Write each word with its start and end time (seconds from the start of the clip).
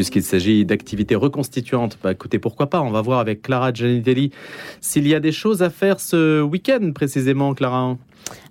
puisqu'il 0.00 0.22
s'agit 0.22 0.64
d'activités 0.64 1.14
reconstituantes, 1.14 1.98
bah, 2.02 2.12
écoutez, 2.12 2.38
pourquoi 2.38 2.70
pas 2.70 2.80
On 2.80 2.90
va 2.90 3.02
voir 3.02 3.18
avec 3.18 3.42
Clara 3.42 3.70
Gianitelli 3.70 4.30
s'il 4.80 5.06
y 5.06 5.14
a 5.14 5.20
des 5.20 5.30
choses 5.30 5.62
à 5.62 5.68
faire 5.68 6.00
ce 6.00 6.40
week-end 6.40 6.92
précisément, 6.94 7.52
Clara. 7.52 7.98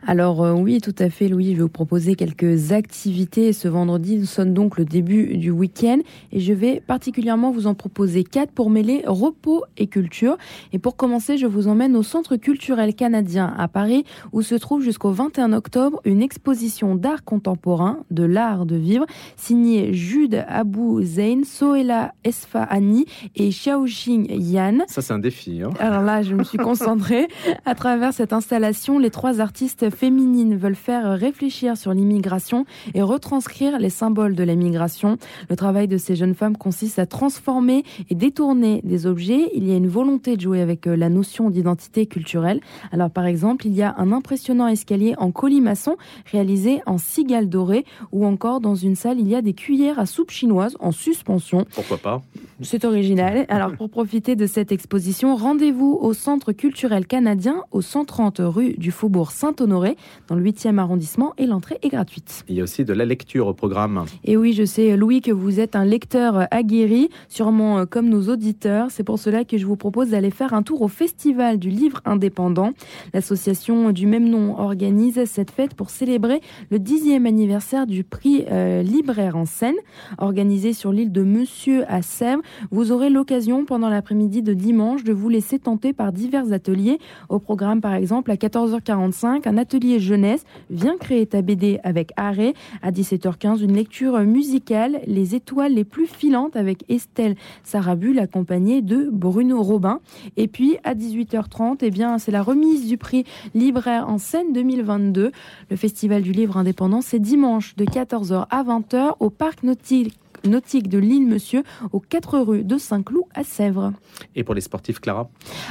Alors 0.07 0.43
euh, 0.43 0.53
oui, 0.53 0.79
tout 0.81 0.95
à 0.97 1.09
fait, 1.09 1.27
Louis. 1.27 1.51
Je 1.51 1.57
vais 1.57 1.61
vous 1.61 1.69
proposer 1.69 2.15
quelques 2.15 2.71
activités 2.71 3.53
ce 3.53 3.67
vendredi. 3.67 4.17
Nous 4.17 4.25
sommes 4.25 4.53
donc 4.53 4.77
le 4.77 4.85
début 4.85 5.37
du 5.37 5.51
week-end 5.51 5.99
et 6.31 6.39
je 6.39 6.53
vais 6.53 6.81
particulièrement 6.85 7.51
vous 7.51 7.67
en 7.67 7.75
proposer 7.75 8.23
quatre 8.23 8.51
pour 8.51 8.69
mêler 8.69 9.03
repos 9.05 9.65
et 9.77 9.87
culture. 9.87 10.37
Et 10.73 10.79
pour 10.79 10.95
commencer, 10.95 11.37
je 11.37 11.45
vous 11.45 11.67
emmène 11.67 11.95
au 11.95 12.03
Centre 12.03 12.37
culturel 12.37 12.95
canadien 12.95 13.53
à 13.57 13.67
Paris 13.67 14.05
où 14.31 14.41
se 14.41 14.55
trouve 14.55 14.81
jusqu'au 14.81 15.11
21 15.11 15.53
octobre 15.53 16.01
une 16.05 16.21
exposition 16.21 16.95
d'art 16.95 17.23
contemporain, 17.23 17.99
de 18.09 18.23
l'art 18.23 18.65
de 18.65 18.77
vivre, 18.77 19.05
signée 19.35 19.93
Jude 19.93 20.45
Abou 20.47 21.03
Zain, 21.03 21.41
Soela 21.43 22.13
Esfahani 22.23 23.05
et 23.35 23.49
Xiaoxing 23.49 24.27
Yan. 24.31 24.79
Ça, 24.87 25.01
c'est 25.01 25.13
un 25.13 25.19
défi. 25.19 25.61
Hein. 25.61 25.71
Alors 25.79 26.03
là, 26.03 26.23
je 26.23 26.33
me 26.35 26.43
suis 26.43 26.57
concentrée. 26.69 27.27
à 27.65 27.75
travers 27.75 28.13
cette 28.13 28.33
installation, 28.33 28.97
les 28.97 29.09
trois 29.09 29.41
artistes 29.41 29.58
féminines 29.67 30.55
veulent 30.55 30.75
faire 30.75 31.17
réfléchir 31.17 31.77
sur 31.77 31.93
l'immigration 31.93 32.65
et 32.93 33.01
retranscrire 33.01 33.79
les 33.79 33.89
symboles 33.89 34.35
de 34.35 34.43
la 34.43 34.55
migration. 34.55 35.17
Le 35.49 35.55
travail 35.55 35.87
de 35.87 35.97
ces 35.97 36.15
jeunes 36.15 36.35
femmes 36.35 36.57
consiste 36.57 36.99
à 36.99 37.05
transformer 37.05 37.83
et 38.09 38.15
détourner 38.15 38.81
des 38.83 39.05
objets. 39.05 39.49
Il 39.53 39.67
y 39.67 39.71
a 39.71 39.75
une 39.75 39.87
volonté 39.87 40.35
de 40.35 40.41
jouer 40.41 40.61
avec 40.61 40.87
euh, 40.87 40.95
la 40.95 41.09
notion 41.09 41.49
d'identité 41.49 42.05
culturelle. 42.05 42.61
Alors 42.91 43.09
par 43.09 43.25
exemple, 43.25 43.67
il 43.67 43.73
y 43.73 43.81
a 43.81 43.95
un 43.97 44.11
impressionnant 44.11 44.67
escalier 44.67 45.15
en 45.17 45.31
colimaçon 45.31 45.97
réalisé 46.25 46.81
en 46.85 46.97
cigale 46.97 47.49
dorée 47.49 47.85
ou 48.11 48.25
encore 48.25 48.59
dans 48.59 48.75
une 48.75 48.95
salle, 48.95 49.19
il 49.19 49.27
y 49.27 49.35
a 49.35 49.41
des 49.41 49.53
cuillères 49.53 49.99
à 49.99 50.05
soupe 50.05 50.31
chinoise 50.31 50.75
en 50.79 50.91
suspension. 50.91 51.65
Pourquoi 51.73 51.97
pas? 51.97 52.21
C'est 52.61 52.83
original. 52.83 53.45
Alors 53.49 53.75
pour 53.75 53.89
profiter 53.89 54.35
de 54.35 54.45
cette 54.45 54.71
exposition, 54.71 55.35
rendez-vous 55.35 55.97
au 56.01 56.13
Centre 56.13 56.51
culturel 56.51 57.07
canadien 57.07 57.63
au 57.71 57.81
130 57.81 58.41
rue 58.41 58.73
du 58.77 58.91
Faubourg 58.91 59.31
Saint-Honoré 59.49 59.97
dans 60.27 60.35
le 60.35 60.43
8e 60.43 60.77
arrondissement, 60.77 61.33
et 61.37 61.47
l'entrée 61.47 61.79
est 61.81 61.89
gratuite. 61.89 62.43
Il 62.49 62.55
y 62.55 62.59
a 62.59 62.63
aussi 62.63 62.85
de 62.85 62.93
la 62.93 63.05
lecture 63.05 63.47
au 63.47 63.53
programme. 63.53 64.05
Et 64.23 64.37
oui, 64.37 64.53
je 64.53 64.63
sais, 64.63 64.95
Louis, 64.95 65.21
que 65.21 65.31
vous 65.31 65.59
êtes 65.59 65.75
un 65.75 65.85
lecteur 65.85 66.47
aguerri, 66.51 67.09
sûrement 67.29 67.79
euh, 67.79 67.85
comme 67.85 68.09
nos 68.09 68.29
auditeurs. 68.29 68.87
C'est 68.91 69.03
pour 69.03 69.17
cela 69.17 69.43
que 69.45 69.57
je 69.57 69.65
vous 69.65 69.75
propose 69.75 70.09
d'aller 70.09 70.29
faire 70.29 70.53
un 70.53 70.61
tour 70.61 70.83
au 70.83 70.87
Festival 70.87 71.57
du 71.57 71.69
livre 71.69 72.01
indépendant. 72.05 72.73
L'association 73.13 73.91
du 73.91 74.05
même 74.05 74.29
nom 74.29 74.59
organise 74.59 75.23
cette 75.25 75.51
fête 75.51 75.73
pour 75.73 75.89
célébrer 75.89 76.41
le 76.69 76.77
dixième 76.77 77.25
anniversaire 77.25 77.87
du 77.87 78.03
prix 78.03 78.45
euh, 78.51 78.83
Libraire 78.83 79.35
en 79.35 79.45
scène, 79.45 79.75
organisé 80.19 80.73
sur 80.73 80.91
l'île 80.91 81.11
de 81.11 81.23
Monsieur 81.23 81.85
à 81.91 82.01
Sèvres. 82.03 82.41
Vous 82.71 82.91
aurez 82.91 83.09
l'occasion 83.09 83.65
pendant 83.65 83.89
l'après-midi 83.89 84.43
de 84.43 84.53
dimanche 84.53 85.03
de 85.03 85.13
vous 85.13 85.29
laisser 85.29 85.57
tenter 85.57 85.93
par 85.93 86.11
divers 86.11 86.51
ateliers. 86.51 86.99
Au 87.29 87.39
programme, 87.39 87.81
par 87.81 87.93
exemple, 87.93 88.29
à 88.29 88.35
14h45, 88.35 89.38
un 89.47 89.57
atelier 89.57 89.99
jeunesse, 89.99 90.43
Viens 90.69 90.97
créer 90.97 91.25
ta 91.25 91.41
BD 91.41 91.79
avec 91.83 92.11
Arrêt. 92.15 92.53
À 92.81 92.91
17h15, 92.91 93.63
une 93.63 93.73
lecture 93.73 94.19
musicale, 94.19 95.01
Les 95.07 95.35
étoiles 95.35 95.73
les 95.73 95.83
plus 95.83 96.07
filantes 96.07 96.55
avec 96.55 96.83
Estelle 96.89 97.35
Sarabul, 97.63 98.19
accompagnée 98.19 98.81
de 98.81 99.09
Bruno 99.11 99.61
Robin. 99.61 99.99
Et 100.37 100.47
puis, 100.47 100.77
à 100.83 100.95
18h30, 100.95 101.77
eh 101.81 101.91
bien, 101.91 102.17
c'est 102.17 102.31
la 102.31 102.41
remise 102.41 102.87
du 102.87 102.97
prix 102.97 103.23
Libraire 103.53 104.07
en 104.09 104.17
scène 104.17 104.53
2022. 104.53 105.31
Le 105.69 105.75
Festival 105.75 106.21
du 106.21 106.31
livre 106.31 106.57
indépendant, 106.57 107.01
c'est 107.01 107.19
dimanche 107.19 107.75
de 107.75 107.85
14h 107.85 108.45
à 108.49 108.63
20h 108.63 109.15
au 109.19 109.29
Parc 109.29 109.63
Nautique 109.63 110.17
nautique 110.45 110.89
de 110.89 110.97
l'île 110.97 111.27
Monsieur, 111.27 111.63
aux 111.91 111.99
4 111.99 112.39
rues 112.39 112.63
de 112.63 112.77
Saint-Cloud 112.77 113.23
à 113.33 113.43
Sèvres. 113.43 113.93
Et 114.35 114.43
pour 114.43 114.55
les 114.55 114.61
sportifs, 114.61 114.99
Clara? 114.99 115.29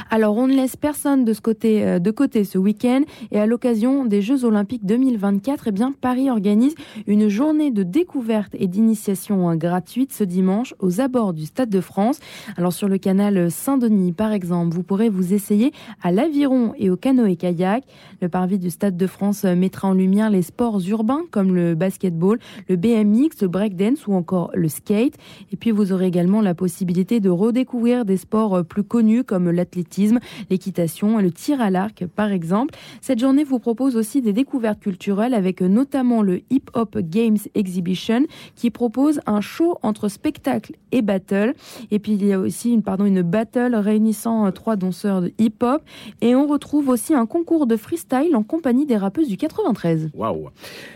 Alors, 0.09 0.37
on 0.37 0.47
ne 0.47 0.53
laisse 0.53 0.75
personne 0.75 1.25
de, 1.25 1.33
ce 1.33 1.41
côté, 1.41 1.85
euh, 1.85 1.99
de 1.99 2.11
côté 2.11 2.43
ce 2.43 2.57
week-end. 2.57 3.01
Et 3.31 3.39
à 3.39 3.45
l'occasion 3.45 4.05
des 4.05 4.21
Jeux 4.21 4.45
Olympiques 4.45 4.85
2024, 4.85 5.67
eh 5.67 5.71
bien, 5.71 5.93
Paris 5.99 6.29
organise 6.29 6.75
une 7.07 7.27
journée 7.29 7.71
de 7.71 7.83
découverte 7.83 8.53
et 8.53 8.67
d'initiation 8.67 9.55
gratuite 9.55 10.13
ce 10.13 10.23
dimanche 10.23 10.73
aux 10.79 11.01
abords 11.01 11.33
du 11.33 11.45
Stade 11.45 11.69
de 11.69 11.81
France. 11.81 12.19
Alors, 12.57 12.73
sur 12.73 12.87
le 12.87 12.97
canal 12.97 13.51
Saint-Denis, 13.51 14.13
par 14.13 14.31
exemple, 14.31 14.75
vous 14.75 14.83
pourrez 14.83 15.09
vous 15.09 15.33
essayer 15.33 15.71
à 16.01 16.11
l'aviron 16.11 16.73
et 16.77 16.89
au 16.89 16.97
canoë-kayak. 16.97 17.83
Le 18.21 18.29
parvis 18.29 18.59
du 18.59 18.69
Stade 18.69 18.97
de 18.97 19.07
France 19.07 19.43
mettra 19.43 19.87
en 19.87 19.93
lumière 19.93 20.29
les 20.29 20.41
sports 20.41 20.79
urbains 20.87 21.23
comme 21.31 21.55
le 21.55 21.75
basketball, 21.75 22.39
le 22.67 22.75
BMX, 22.75 23.41
le 23.41 23.47
breakdance 23.47 24.07
ou 24.07 24.13
encore 24.13 24.51
le 24.59 24.69
skate. 24.69 25.15
Et 25.51 25.55
puis 25.55 25.71
vous 25.71 25.91
aurez 25.91 26.07
également 26.07 26.41
la 26.41 26.53
possibilité 26.53 27.19
de 27.19 27.29
redécouvrir 27.29 28.05
des 28.05 28.17
sports 28.17 28.55
euh, 28.55 28.63
plus 28.63 28.83
connus 28.83 29.23
comme 29.23 29.49
l'athlétisme, 29.49 30.19
l'équitation 30.49 31.19
et 31.19 31.23
le 31.23 31.31
tir 31.31 31.61
à 31.61 31.69
l'arc 31.69 32.05
par 32.15 32.31
exemple. 32.31 32.75
Cette 33.01 33.19
journée 33.19 33.43
vous 33.43 33.59
propose 33.59 33.95
aussi 33.95 34.21
des 34.21 34.33
découvertes 34.33 34.79
culturelles 34.79 35.33
avec 35.33 35.61
notamment 35.61 36.21
le 36.21 36.41
Hip 36.49 36.69
Hop 36.73 36.97
Games 36.99 37.37
Exhibition 37.55 38.25
qui 38.55 38.69
propose 38.69 39.21
un 39.25 39.41
show 39.41 39.77
entre 39.81 40.07
spectacle 40.07 40.73
et 40.91 41.01
battle. 41.01 41.53
Et 41.91 41.99
puis 41.99 42.13
il 42.13 42.25
y 42.25 42.33
a 42.33 42.39
aussi 42.39 42.71
une, 42.71 42.83
pardon, 42.83 43.05
une 43.05 43.21
battle 43.21 43.75
réunissant 43.75 44.47
euh, 44.47 44.51
trois 44.51 44.75
danseurs 44.75 45.21
de 45.21 45.31
hip 45.37 45.61
hop. 45.61 45.81
Et 46.21 46.35
on 46.35 46.47
retrouve 46.47 46.89
aussi 46.89 47.13
un 47.13 47.25
concours 47.25 47.67
de 47.67 47.77
freestyle 47.77 48.35
en 48.35 48.43
compagnie 48.43 48.85
des 48.85 48.97
rappeuses 48.97 49.27
du 49.27 49.37
93. 49.37 50.09
Waouh 50.13 50.49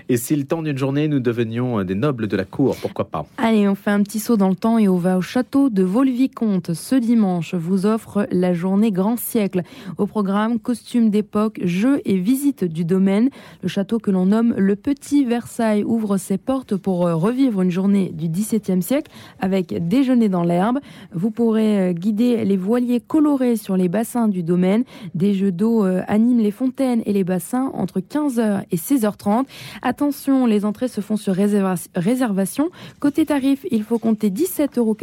Et 0.09 0.17
si 0.17 0.35
le 0.35 0.43
temps 0.43 0.61
d'une 0.61 0.77
journée 0.77 1.07
nous 1.07 1.19
devenions 1.19 1.79
euh, 1.79 1.83
des 1.83 1.95
nobles 1.95 2.27
de 2.27 2.37
la 2.37 2.45
cour, 2.45 2.75
pourquoi 2.81 3.05
pas? 3.05 3.25
Allez, 3.37 3.52
on 3.53 3.75
fait 3.75 3.91
un 3.91 4.01
petit 4.01 4.19
saut 4.19 4.35
dans 4.35 4.49
le 4.49 4.55
temps 4.55 4.79
et 4.79 4.87
on 4.87 4.97
va 4.97 5.17
au 5.17 5.21
château 5.21 5.69
de 5.69 5.83
Volvicomte. 5.83 6.73
Ce 6.73 6.95
dimanche 6.95 7.53
vous 7.53 7.85
offre 7.85 8.27
la 8.31 8.53
journée 8.53 8.91
Grand 8.91 9.17
Siècle. 9.17 9.61
Au 9.97 10.07
programme, 10.07 10.59
costumes 10.59 11.09
d'époque, 11.11 11.59
jeux 11.63 12.01
et 12.05 12.17
visites 12.17 12.63
du 12.63 12.83
domaine. 12.83 13.29
Le 13.61 13.67
château 13.67 13.99
que 13.99 14.09
l'on 14.09 14.25
nomme 14.25 14.55
le 14.57 14.75
Petit 14.75 15.23
Versailles 15.23 15.83
ouvre 15.83 16.17
ses 16.17 16.39
portes 16.39 16.75
pour 16.75 17.05
euh, 17.05 17.15
revivre 17.15 17.61
une 17.61 17.69
journée 17.69 18.09
du 18.13 18.27
XVIIe 18.27 18.81
siècle 18.81 19.11
avec 19.39 19.87
déjeuner 19.87 20.29
dans 20.29 20.43
l'herbe. 20.43 20.79
Vous 21.13 21.29
pourrez 21.29 21.79
euh, 21.79 21.93
guider 21.93 22.45
les 22.45 22.57
voiliers 22.57 23.01
colorés 23.01 23.55
sur 23.55 23.77
les 23.77 23.87
bassins 23.87 24.27
du 24.27 24.41
domaine. 24.41 24.83
Des 25.13 25.35
jeux 25.35 25.51
d'eau 25.51 25.85
euh, 25.85 26.01
animent 26.07 26.41
les 26.41 26.51
fontaines 26.51 27.03
et 27.05 27.13
les 27.13 27.23
bassins 27.23 27.69
entre 27.73 27.99
15h 27.99 28.63
et 28.71 28.77
16h30. 28.77 29.45
Attention, 29.83 30.47
les 30.47 30.65
entrées 30.65 30.87
se 30.87 31.01
font 31.01 31.17
sur 31.17 31.35
réservation. 31.35 32.69
Côté 32.99 33.25
tarif, 33.25 33.42
il 33.71 33.83
faut 33.83 33.99
compter 33.99 34.29
17,90 34.29 34.79
euros 34.79 34.97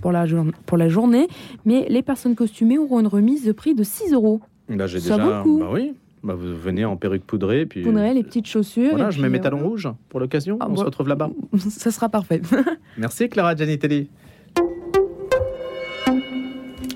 pour 0.00 0.12
la, 0.12 0.26
pour 0.66 0.76
la 0.78 0.88
journée, 0.88 1.28
mais 1.64 1.86
les 1.88 2.02
personnes 2.02 2.34
costumées 2.34 2.78
auront 2.78 3.00
une 3.00 3.06
remise 3.06 3.44
de 3.44 3.52
prix 3.52 3.74
de 3.74 3.82
6 3.82 4.12
euros. 4.12 4.40
Bah, 4.68 4.86
j'ai 4.86 4.98
déjà... 4.98 5.18
Bah 5.18 5.44
oui. 5.44 5.94
Bah, 6.22 6.34
vous 6.34 6.56
venez 6.56 6.84
en 6.84 6.96
perruque 6.96 7.24
poudrée. 7.24 7.66
Puis... 7.66 7.82
Poudrée, 7.82 8.14
les 8.14 8.22
petites 8.22 8.46
chaussures. 8.46 8.90
Voilà, 8.90 9.10
je 9.10 9.20
mets 9.20 9.28
mes 9.28 9.40
talons 9.40 9.68
rouges 9.68 9.88
pour 10.08 10.20
l'occasion. 10.20 10.56
Ah, 10.60 10.68
On 10.70 10.76
se 10.76 10.84
retrouve 10.84 11.08
là-bas. 11.08 11.30
Ça 11.58 11.90
sera 11.90 12.08
parfait. 12.08 12.40
Merci 12.96 13.28
Clara 13.28 13.56
Gianitelli 13.56 14.08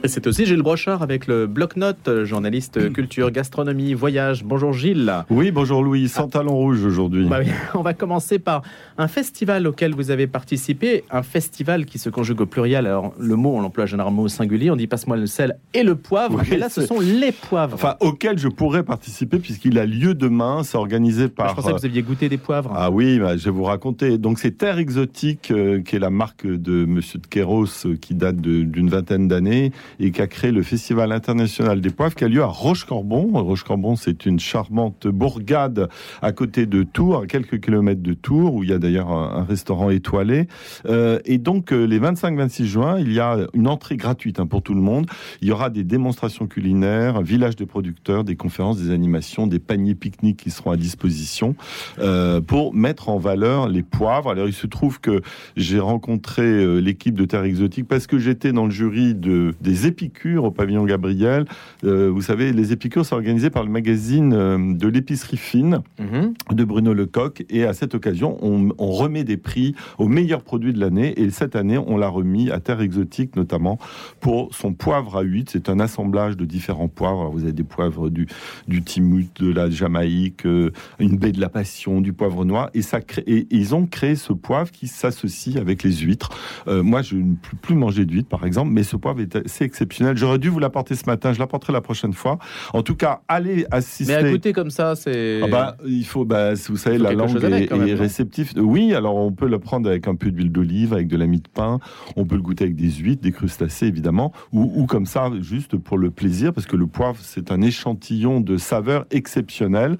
c'est 0.08 0.26
aussi 0.26 0.46
Gilles 0.46 0.62
Brochard 0.62 1.02
avec 1.02 1.26
le 1.26 1.46
bloc-notes, 1.46 2.24
journaliste 2.24 2.92
culture, 2.92 3.30
gastronomie, 3.30 3.94
voyage. 3.94 4.44
Bonjour 4.44 4.72
Gilles. 4.72 5.12
Oui, 5.30 5.50
bonjour 5.50 5.82
Louis, 5.82 6.08
sans 6.08 6.28
talons 6.28 6.56
rouges 6.56 6.84
aujourd'hui. 6.84 7.26
Bah 7.26 7.40
on 7.74 7.82
va 7.82 7.94
commencer 7.94 8.38
par 8.38 8.62
un 8.98 9.08
festival 9.08 9.66
auquel 9.66 9.94
vous 9.94 10.10
avez 10.10 10.26
participé, 10.26 11.04
un 11.10 11.22
festival 11.22 11.86
qui 11.86 11.98
se 11.98 12.10
conjugue 12.10 12.40
au 12.40 12.46
pluriel. 12.46 12.86
Alors 12.86 13.14
le 13.18 13.36
mot, 13.36 13.54
on 13.56 13.60
l'emploie 13.60 13.86
généralement 13.86 14.22
au 14.22 14.28
singulier, 14.28 14.70
on 14.70 14.76
dit 14.76 14.86
passe-moi 14.86 15.16
le 15.16 15.26
sel 15.26 15.58
et 15.74 15.82
le 15.82 15.96
poivre, 15.96 16.42
mais 16.50 16.56
là 16.56 16.68
ce 16.68 16.82
sont 16.82 17.00
les 17.00 17.32
poivres. 17.32 17.74
Enfin, 17.74 17.96
auquel 18.00 18.38
je 18.38 18.48
pourrais 18.48 18.82
participer 18.82 19.38
puisqu'il 19.38 19.78
a 19.78 19.86
lieu 19.86 20.14
demain, 20.14 20.62
c'est 20.62 20.78
organisé 20.78 21.28
par... 21.28 21.50
je 21.50 21.54
pensais 21.54 21.72
que 21.72 21.78
vous 21.78 21.86
aviez 21.86 22.02
goûté 22.02 22.28
des 22.28 22.38
poivres. 22.38 22.72
Ah 22.74 22.90
oui, 22.90 23.18
bah, 23.18 23.36
je 23.36 23.44
vais 23.44 23.50
vous 23.50 23.64
raconter. 23.64 24.18
Donc 24.18 24.38
c'est 24.38 24.52
Terre 24.52 24.78
Exotique, 24.78 25.50
euh, 25.50 25.80
qui 25.82 25.96
est 25.96 26.00
la 26.00 26.10
marque 26.10 26.46
de 26.46 26.84
Monsieur 26.84 27.18
de 27.18 27.26
Kéros, 27.26 27.66
euh, 27.84 27.96
qui 27.96 28.14
date 28.14 28.36
d'une 28.36 28.88
vingtaine 28.88 29.28
d'années 29.28 29.72
et 30.00 30.10
qui 30.10 30.22
a 30.22 30.26
créé 30.26 30.52
le 30.52 30.62
Festival 30.62 31.12
international 31.12 31.80
des 31.80 31.90
poivres 31.90 32.14
qui 32.14 32.24
a 32.24 32.28
lieu 32.28 32.42
à 32.42 32.46
Roche-Corbon. 32.46 33.30
Roche-Corbon, 33.32 33.96
c'est 33.96 34.26
une 34.26 34.38
charmante 34.38 35.06
bourgade 35.06 35.88
à 36.22 36.32
côté 36.32 36.66
de 36.66 36.82
Tours, 36.82 37.22
à 37.22 37.26
quelques 37.26 37.60
kilomètres 37.60 38.02
de 38.02 38.14
Tours, 38.14 38.54
où 38.54 38.62
il 38.62 38.70
y 38.70 38.72
a 38.72 38.78
d'ailleurs 38.78 39.10
un, 39.10 39.44
restaurant 39.44 39.90
étoilé. 39.90 40.48
Euh, 40.86 41.18
et 41.24 41.38
donc, 41.38 41.72
euh, 41.72 41.84
les 41.84 42.00
25-26 42.00 42.64
juin, 42.64 42.98
il 42.98 43.12
y 43.12 43.20
a 43.20 43.38
une 43.54 43.68
entrée 43.68 43.96
gratuite 43.96 44.40
hein, 44.40 44.46
pour 44.46 44.62
tout 44.62 44.74
le 44.74 44.80
monde. 44.80 45.06
Il 45.40 45.48
y 45.48 45.52
aura 45.52 45.70
des 45.70 45.84
démonstrations 45.84 46.46
culinaires, 46.46 47.16
un 47.16 47.22
village 47.22 47.56
des 47.56 47.66
producteurs, 47.66 48.24
des 48.24 48.36
conférences, 48.36 48.78
des 48.78 48.90
animations, 48.90 49.46
des 49.46 49.58
paniers 49.58 49.94
pique-nique 49.94 50.38
qui 50.38 50.50
seront 50.50 50.70
à 50.70 50.76
disposition 50.76 51.54
euh, 51.98 52.40
pour 52.40 52.74
mettre 52.74 53.08
en 53.08 53.18
valeur 53.18 53.68
les 53.68 53.82
poivres. 53.82 54.30
Alors, 54.30 54.48
il 54.48 54.52
se 54.52 54.66
trouve 54.66 55.00
que 55.00 55.22
j'ai 55.56 55.78
rencontré 55.78 56.80
l'équipe 56.80 57.14
de 57.14 57.24
Terre 57.24 57.44
Exotique 57.44 57.86
parce 57.88 58.06
que 58.06 58.18
j'étais 58.18 58.52
dans 58.52 58.64
le 58.64 58.70
jury 58.70 59.14
de, 59.14 59.54
des 59.60 59.85
épicures 59.86 60.44
au 60.44 60.50
pavillon 60.50 60.84
Gabriel. 60.84 61.46
vous 61.82 62.22
savez, 62.22 62.52
les 62.52 62.72
épicures 62.72 63.04
sont 63.04 63.16
organisées 63.16 63.50
par 63.50 63.64
le 63.64 63.70
magazine 63.70 64.76
de 64.76 64.88
l'épicerie 64.88 65.36
fine 65.36 65.80
mhm. 65.98 66.34
de 66.52 66.64
Bruno 66.64 66.92
Lecoq. 66.92 67.44
Et 67.50 67.64
à 67.64 67.72
cette 67.72 67.94
occasion, 67.94 68.38
on, 68.42 68.70
on 68.78 68.90
remet 68.90 69.24
des 69.24 69.36
prix 69.36 69.74
aux 69.98 70.08
meilleurs 70.08 70.42
produits 70.42 70.72
de 70.72 70.80
l'année. 70.80 71.18
Et 71.20 71.30
cette 71.30 71.56
année, 71.56 71.78
on 71.78 71.96
l'a 71.96 72.08
remis 72.08 72.50
à 72.50 72.60
Terre 72.60 72.80
Exotique, 72.80 73.36
notamment 73.36 73.78
pour 74.20 74.54
son 74.54 74.72
poivre 74.72 75.16
à 75.16 75.22
huit. 75.22 75.50
C'est 75.50 75.68
un 75.68 75.80
assemblage 75.80 76.36
de 76.36 76.44
différents 76.44 76.88
poivres. 76.88 77.30
vous 77.30 77.42
avez 77.44 77.52
des 77.52 77.64
poivres 77.64 78.10
du, 78.10 78.26
du 78.68 78.82
Timut, 78.82 79.28
de 79.40 79.52
la 79.52 79.70
Jamaïque, 79.70 80.46
euh, 80.46 80.72
une 80.98 81.16
baie 81.16 81.32
de 81.32 81.40
la 81.40 81.48
Passion, 81.48 82.00
du 82.00 82.12
poivre 82.12 82.44
noir. 82.44 82.70
Et, 82.74 82.82
ça 82.82 83.00
crée, 83.00 83.24
et, 83.26 83.46
ils 83.50 83.74
ont 83.74 83.86
créé 83.86 84.16
ce 84.16 84.32
poivre 84.32 84.70
qui 84.70 84.88
s'associe 84.88 85.56
avec 85.56 85.82
les 85.82 85.92
huîtres. 85.92 86.30
Euh, 86.68 86.82
moi, 86.82 87.02
je 87.02 87.16
ne 87.16 87.34
peux 87.34 87.56
plus 87.56 87.74
manger 87.74 88.04
d'huîtres, 88.04 88.28
par 88.28 88.44
exemple, 88.44 88.72
mais 88.72 88.82
ce 88.82 88.96
poivre 88.96 89.20
est 89.20 89.36
assez 89.36 89.65
exceptionnel. 89.66 90.16
J'aurais 90.16 90.38
dû 90.38 90.48
vous 90.48 90.58
l'apporter 90.58 90.94
ce 90.94 91.04
matin. 91.06 91.32
Je 91.32 91.38
l'apporterai 91.38 91.72
la 91.72 91.80
prochaine 91.80 92.12
fois. 92.12 92.38
En 92.72 92.82
tout 92.82 92.96
cas, 92.96 93.20
allez 93.28 93.66
assister. 93.70 94.14
Mais 94.14 94.28
à 94.28 94.30
goûter 94.30 94.52
comme 94.52 94.70
ça, 94.70 94.96
c'est. 94.96 95.40
Ah 95.42 95.48
bah, 95.48 95.76
il 95.86 96.04
faut, 96.04 96.24
bah, 96.24 96.54
vous 96.54 96.76
savez, 96.76 96.98
la 96.98 97.12
langue 97.12 97.42
est, 97.44 97.70
est 97.70 97.94
réceptive. 97.94 98.52
Oui, 98.56 98.94
alors 98.94 99.16
on 99.16 99.32
peut 99.32 99.48
le 99.48 99.58
prendre 99.58 99.88
avec 99.88 100.08
un 100.08 100.14
peu 100.14 100.30
d'huile 100.30 100.52
d'olive, 100.52 100.92
avec 100.92 101.08
de 101.08 101.16
la 101.16 101.26
mie 101.26 101.40
de 101.40 101.48
pain. 101.48 101.78
On 102.16 102.24
peut 102.24 102.36
le 102.36 102.42
goûter 102.42 102.64
avec 102.64 102.76
des 102.76 102.90
huîtres, 102.90 103.22
des 103.22 103.32
crustacés 103.32 103.86
évidemment, 103.86 104.32
ou, 104.52 104.86
comme 104.86 105.06
ça, 105.06 105.30
juste 105.40 105.76
pour 105.76 105.98
le 105.98 106.10
plaisir, 106.10 106.52
parce 106.52 106.66
que 106.66 106.76
le 106.76 106.86
poivre, 106.86 107.18
c'est 107.20 107.50
un 107.50 107.60
échantillon 107.60 108.40
de 108.40 108.56
saveurs 108.56 109.06
exceptionnelles. 109.10 109.96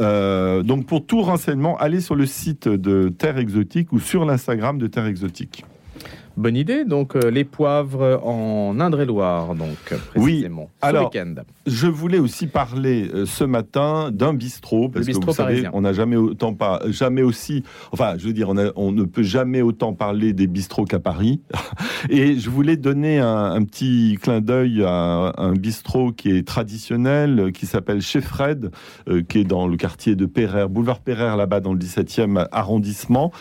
Euh, 0.00 0.62
donc 0.62 0.86
pour 0.86 1.06
tout 1.06 1.22
renseignement, 1.22 1.76
allez 1.78 2.00
sur 2.00 2.14
le 2.14 2.26
site 2.26 2.68
de 2.68 3.08
Terre 3.08 3.38
Exotique 3.38 3.92
ou 3.92 4.00
sur 4.00 4.24
l'Instagram 4.24 4.78
de 4.78 4.86
Terre 4.86 5.06
Exotique. 5.06 5.64
Bonne 6.40 6.56
idée. 6.56 6.86
Donc, 6.86 7.16
euh, 7.16 7.30
les 7.30 7.44
poivres 7.44 8.18
en 8.24 8.80
Indre-et-Loire, 8.80 9.54
donc, 9.54 9.76
précisément. 10.10 10.62
Oui. 10.62 10.68
Alors, 10.80 11.12
je 11.66 11.86
voulais 11.86 12.18
aussi 12.18 12.46
parler 12.46 13.10
euh, 13.12 13.26
ce 13.26 13.44
matin 13.44 14.10
d'un 14.10 14.32
bistrot, 14.32 14.88
parce 14.88 15.06
que 15.06 15.12
vous 15.12 15.32
savez, 15.34 15.68
on 15.74 15.82
n'a 15.82 15.92
jamais 15.92 16.16
autant 16.16 16.54
pas, 16.54 16.80
jamais 16.86 17.20
aussi, 17.20 17.62
enfin, 17.92 18.14
je 18.16 18.26
veux 18.26 18.32
dire, 18.32 18.48
on, 18.48 18.72
on, 18.76 18.90
ne 18.90 19.04
peut 19.04 19.22
jamais 19.22 19.60
autant 19.60 19.92
parler 19.92 20.32
des 20.32 20.46
bistrots 20.46 20.86
qu'à 20.86 20.98
Paris. 20.98 21.42
Et 22.08 22.38
je 22.38 22.50
voulais 22.50 22.76
donner 22.76 23.18
un, 23.18 23.62
petit 23.64 24.18
clin 24.20 24.40
d'œil 24.40 24.82
à 24.84 25.32
un 25.36 25.52
bistrot 25.52 26.12
qui 26.12 26.30
est 26.30 26.46
traditionnel, 26.46 27.52
qui 27.52 27.66
s'appelle 27.66 28.00
Chez 28.00 28.20
Fred, 28.20 28.70
euh, 29.08 29.22
qui 29.22 29.40
est 29.40 29.44
dans 29.44 29.66
le 29.66 29.76
quartier 29.76 30.16
de 30.16 30.26
Pereire, 30.26 30.68
boulevard 30.68 31.00
Pereire, 31.00 31.36
là-bas, 31.36 31.60
dans 31.60 31.72
le 31.72 31.78
17e 31.78 32.46
arrondissement, 32.52 33.32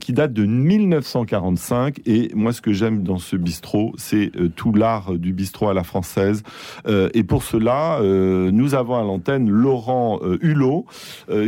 qui 0.00 0.12
date 0.12 0.32
de 0.32 0.44
1945 0.44 2.00
et 2.06 2.30
moi, 2.34 2.52
ce 2.52 2.60
que 2.60 2.72
j'aime 2.72 3.02
dans 3.02 3.18
ce 3.18 3.36
bistrot, 3.36 3.92
c'est 3.96 4.30
euh, 4.36 4.48
tout 4.54 4.72
l'art 4.72 5.12
du 5.14 5.32
bistrot 5.32 5.68
à 5.68 5.74
la 5.74 5.84
française. 5.84 6.42
Euh, 6.86 7.08
et 7.14 7.22
pour 7.22 7.42
cela, 7.42 7.98
euh, 8.00 8.50
nous 8.50 8.74
avons 8.74 8.96
à 8.96 9.02
l'antenne 9.02 9.50
Laurent 9.50 10.20
Hulot, 10.40 10.86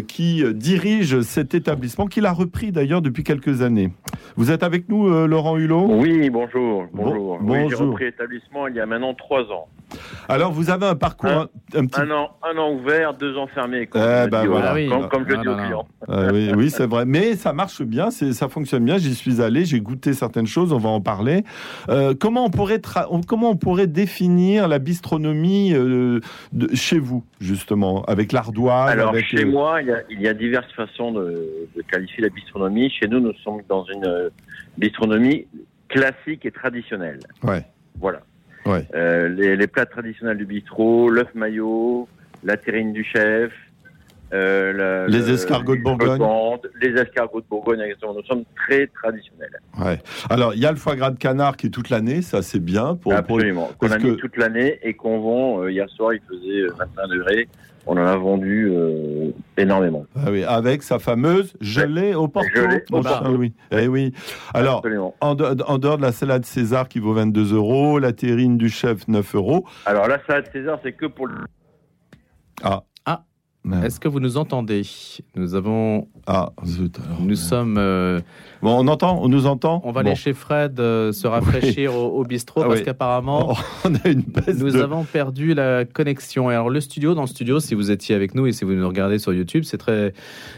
qui 0.07 0.43
dirige 0.55 1.21
cet 1.23 1.55
établissement, 1.55 2.07
qu'il 2.07 2.27
a 2.27 2.33
repris 2.33 2.73
d'ailleurs 2.73 3.03
depuis 3.03 3.25
quelques 3.25 3.63
années. 3.63 3.91
Vous 4.37 4.51
êtes 4.51 4.63
avec 4.63 4.89
nous, 4.89 5.09
Laurent 5.27 5.57
Hulot? 5.57 5.87
Oui, 5.91 6.31
bonjour. 6.93 7.39
Bonjour. 7.41 7.71
J'ai 7.71 7.77
repris 7.77 8.05
l'établissement 8.05 8.67
il 8.69 8.77
y 8.77 8.81
a 8.81 8.87
maintenant 8.87 9.15
trois 9.15 9.43
ans. 9.53 9.69
Alors, 10.29 10.53
vous 10.53 10.71
avez 10.71 10.87
un 10.87 10.95
parcours 10.95 11.49
un, 11.75 11.87
petit... 11.87 12.01
un, 12.01 12.11
an, 12.11 12.31
un 12.43 12.59
an 12.59 12.73
ouvert, 12.73 13.15
deux 13.15 13.37
ans 13.39 13.47
fermés, 13.47 13.87
comme, 13.87 14.03
eh 14.03 14.29
ben 14.29 14.45
voilà. 14.45 14.75
comme, 15.09 15.25
je 15.27 15.35
dis 15.35 15.49
aux 15.49 15.57
clients. 15.57 15.89
oui, 16.09 16.53
oui 16.55 16.71
c'est 16.71 16.87
vrai. 16.87 17.05
Mais 17.07 17.35
ça 17.35 17.53
marche 17.53 17.83
bien, 17.83 18.11
ça 18.11 18.49
fonctionne 18.49 18.85
bien. 18.85 18.99
J'y 18.99 19.15
suis 19.15 19.41
allé, 19.41 19.65
j'ai 19.65 19.81
goûté 19.81 20.13
certaines 20.13 20.47
choses, 20.47 20.73
on 20.73 20.79
va 20.79 20.91
en 20.91 21.01
parler. 21.01 21.45
Euh, 21.89 22.15
comment, 22.19 22.45
on 22.45 22.51
pourrait 22.51 22.81
comment 23.27 23.51
on 23.51 23.57
pourrait 23.57 23.87
définir 23.87 24.69
la 24.69 24.79
bistronomie 24.79 25.73
euh, 25.75 26.21
de, 26.53 26.75
chez 26.75 26.99
vous, 26.99 27.25
justement, 27.41 28.03
avec 28.05 28.33
l'ardoise 28.33 28.91
Alors, 28.91 29.15
chez 29.19 29.45
euh, 29.45 29.51
moi, 29.51 29.81
il 29.81 29.89
y, 29.89 29.93
a, 29.93 30.03
il 30.11 30.21
y, 30.21 30.29
a, 30.29 30.35
diverses 30.35 30.71
façons 30.73 31.13
de, 31.13 31.69
de, 31.75 31.83
qualifier 31.83 32.23
la 32.23 32.29
bistronomie. 32.29 32.91
Chez 32.91 33.09
nous, 33.09 33.21
nous 33.21 33.33
sommes 33.45 33.63
dans 33.69 33.85
une 33.85 34.31
bistronomie 34.77 35.47
classique 35.89 36.45
et 36.45 36.51
traditionnelle. 36.51 37.21
Ouais. 37.43 37.65
Voilà. 37.99 38.21
Euh, 38.95 39.29
les, 39.29 39.67
plats 39.67 39.87
traditionnels 39.87 40.37
du 40.37 40.45
bistrot, 40.45 41.09
l'œuf 41.09 41.35
maillot, 41.35 42.07
la 42.45 42.57
terrine 42.59 42.93
du 42.93 43.03
chef, 43.03 43.51
euh, 44.33 45.07
les 45.09 45.31
escargots 45.31 45.77
de 45.77 45.81
Bourgogne. 45.81 46.21
Les 46.83 46.91
escargots 47.01 47.41
de 47.41 47.47
Bourgogne, 47.49 47.83
nous 48.03 48.23
sommes 48.25 48.45
très 48.55 48.87
traditionnels. 48.89 49.59
Ouais. 49.79 49.99
Alors, 50.29 50.55
il 50.55 50.61
y 50.61 50.67
a 50.67 50.71
le 50.71 50.77
foie 50.77 50.97
gras 50.97 51.11
de 51.11 51.19
canard 51.19 51.57
qui 51.57 51.69
est 51.69 51.71
toute 51.71 51.89
l'année, 51.89 52.21
ça 52.21 52.43
c'est 52.43 52.63
bien. 52.63 52.95
Pour, 52.97 53.15
Absolument, 53.15 53.71
qu'on 53.79 53.91
a 53.91 53.99
mis 53.99 54.17
toute 54.17 54.37
l'année 54.37 54.79
et 54.83 54.93
qu'on 54.95 55.21
vend. 55.21 55.63
Euh, 55.63 55.73
hier 55.73 55.89
soir, 55.89 56.13
il 56.13 56.21
faisait 56.29 56.67
25 56.79 57.07
degrés 57.09 57.49
on 57.89 57.97
en 57.97 58.07
a 58.07 58.17
vendu 58.17 58.69
euh, 58.71 59.31
énormément. 59.57 60.05
Ah 60.15 60.31
oui, 60.31 60.45
avec 60.45 60.83
sa 60.83 60.99
fameuse 60.99 61.55
gelée 61.61 62.15
au 62.15 62.29
Porto, 62.29 62.49
cher 63.03 63.31
Louis. 63.31 63.55
Eh 63.71 63.89
oui. 63.89 64.13
Alors, 64.53 64.85
en, 65.21 65.35
dehors 65.35 65.97
de 65.97 66.03
la 66.03 66.13
salade 66.13 66.45
César 66.45 66.89
qui 66.89 66.99
vaut 66.99 67.15
22 67.15 67.55
euros, 67.55 67.99
la 67.99 68.13
terrine 68.13 68.59
du 68.59 68.69
chef 68.69 69.09
9 69.09 69.35
euros. 69.35 69.65
Alors 69.87 70.07
la 70.07 70.23
salade 70.27 70.49
César, 70.53 70.79
c'est 70.83 70.93
que 70.93 71.07
pour 71.07 71.27
le... 71.27 71.37
Ah. 72.63 72.83
Est-ce 73.85 74.01
que 74.01 74.09
vous 74.09 74.21
nous 74.21 74.37
entendez? 74.37 74.83
Nous 75.35 75.55
avons. 75.55 76.09
Ah, 76.27 76.53
Nous 77.21 77.37
sommes. 77.37 77.77
Euh, 77.79 78.21
Bon, 78.61 78.77
on 78.77 78.89
entend, 78.89 79.21
on 79.23 79.29
nous 79.29 79.47
entend? 79.47 79.81
On 79.85 79.93
va 79.93 80.01
aller 80.01 80.17
chez 80.17 80.33
Fred 80.33 80.81
euh, 80.81 81.13
se 81.13 81.27
rafraîchir 81.29 81.95
au, 81.95 82.25
bistrot 82.25 82.63
ah 82.65 82.69
parce 82.69 82.83
qu'apparemment, 82.83 83.57
une 84.05 84.25
nous 84.59 84.77
avons 84.77 85.05
perdu 85.05 85.55
la 85.55 85.85
connexion. 85.85 86.51
Et 86.51 86.55
alors 86.55 86.69
le 86.69 86.81
studio, 86.81 87.15
dans 87.15 87.23
le 87.23 87.29
studio, 87.29 87.61
si 87.61 87.75
vous 87.75 87.91
étiez 87.91 88.15
avec 88.17 88.35
nous 88.35 88.47
et 88.47 88.53
si 88.53 88.65
vous 88.65 88.73
nous 88.73 88.89
regardez 88.89 89.19
sur 89.19 89.33
YouTube, 89.33 89.63
c'est 89.65 89.79
très, 89.79 90.13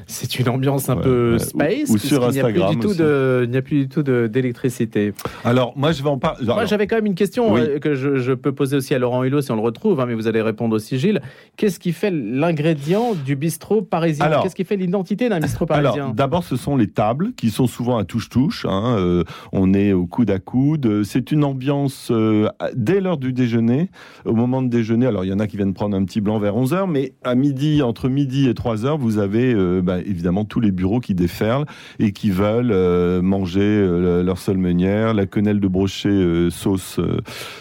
c'est 0.06 0.38
une 0.38 0.48
ambiance 0.48 0.88
un 0.88 0.96
peu 0.96 1.38
space. 1.38 1.90
Ou, 1.90 1.98
sur 1.98 2.24
Instagram. 2.24 2.54
Il 2.54 2.58
n'y 2.58 2.62
a 2.62 2.68
plus 2.68 2.76
du 2.76 2.80
tout 2.80 2.94
de, 2.94 3.42
il 3.44 3.50
n'y 3.50 3.56
a 3.56 3.62
plus 3.62 3.78
du 3.80 3.88
tout 3.88 4.02
d'électricité. 4.02 5.12
Alors 5.44 5.74
moi, 5.76 5.92
je 5.92 6.02
vais 6.02 6.08
en 6.08 6.18
parler. 6.18 6.46
Moi, 6.46 6.64
j'avais 6.64 6.86
quand 6.86 6.96
même 6.96 7.06
une 7.06 7.14
question 7.14 7.56
euh, 7.56 7.78
que 7.78 7.94
je, 7.94 8.32
peux 8.32 8.52
poser 8.52 8.76
aussi 8.76 8.94
à 8.94 8.98
Laurent 8.98 9.22
Hulot 9.24 9.42
si 9.42 9.50
on 9.50 9.56
le 9.56 9.60
retrouve, 9.60 10.00
hein, 10.00 10.06
mais 10.06 10.14
vous 10.14 10.26
allez 10.26 10.40
répondre 10.40 10.74
aussi, 10.74 10.98
Gilles. 10.98 11.20
Qu'est-ce 11.56 11.78
qui 11.78 11.92
fait 11.92 12.10
l'ingrédient 12.10 13.00
du 13.25 13.37
bistrot 13.37 13.82
parisien 13.82 14.41
Qu'est-ce 14.43 14.55
qui 14.55 14.64
fait 14.64 14.76
l'identité 14.76 15.29
d'un 15.29 15.41
bistrot 15.41 15.67
parisien 15.67 15.93
Alors, 15.93 16.14
d'abord, 16.14 16.44
ce 16.44 16.56
sont 16.56 16.76
les 16.76 16.88
tables 16.88 17.32
qui 17.37 17.50
sont 17.50 17.67
souvent 17.67 17.99
à 17.99 18.05
touche-touche. 18.05 18.67
Hein, 18.67 18.97
euh, 18.99 19.25
on 19.52 19.75
est 19.75 19.93
au 19.93 20.06
coude 20.06 20.31
à 20.31 20.38
coude. 20.38 21.02
C'est 21.05 21.32
une 21.32 21.44
ambiance 21.44 22.08
euh, 22.11 22.49
dès 22.75 23.00
l'heure 23.00 23.19
du 23.19 23.32
déjeuner, 23.32 23.91
au 24.25 24.35
moment 24.35 24.62
de 24.62 24.69
déjeuner. 24.69 25.06
Alors, 25.06 25.25
il 25.25 25.29
y 25.29 25.32
en 25.32 25.38
a 25.38 25.47
qui 25.47 25.56
viennent 25.56 25.75
prendre 25.75 25.97
un 25.97 26.05
petit 26.05 26.20
blanc 26.20 26.38
vers 26.38 26.55
11h, 26.55 26.91
mais 26.91 27.14
à 27.25 27.35
midi, 27.35 27.82
entre 27.82 28.08
midi 28.08 28.49
et 28.49 28.52
3h, 28.52 28.99
vous 28.99 29.19
avez 29.19 29.55
euh, 29.55 29.81
bah, 29.82 29.99
évidemment 29.99 30.44
tous 30.44 30.61
les 30.61 30.70
bureaux 30.70 31.00
qui 31.00 31.14
déferlent 31.14 31.67
et 31.99 32.12
qui 32.12 32.31
veulent 32.31 33.20
manger 33.23 33.87
leur 34.23 34.38
seule 34.38 34.58
meunière, 34.58 35.14
la 35.14 35.26
quenelle 35.26 35.61
de 35.61 35.69
brochet 35.69 36.50
sauce 36.50 37.00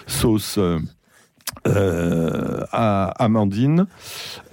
sauce 0.07 0.59
euh, 1.67 2.63
à 2.71 3.07
Amandine, 3.23 3.85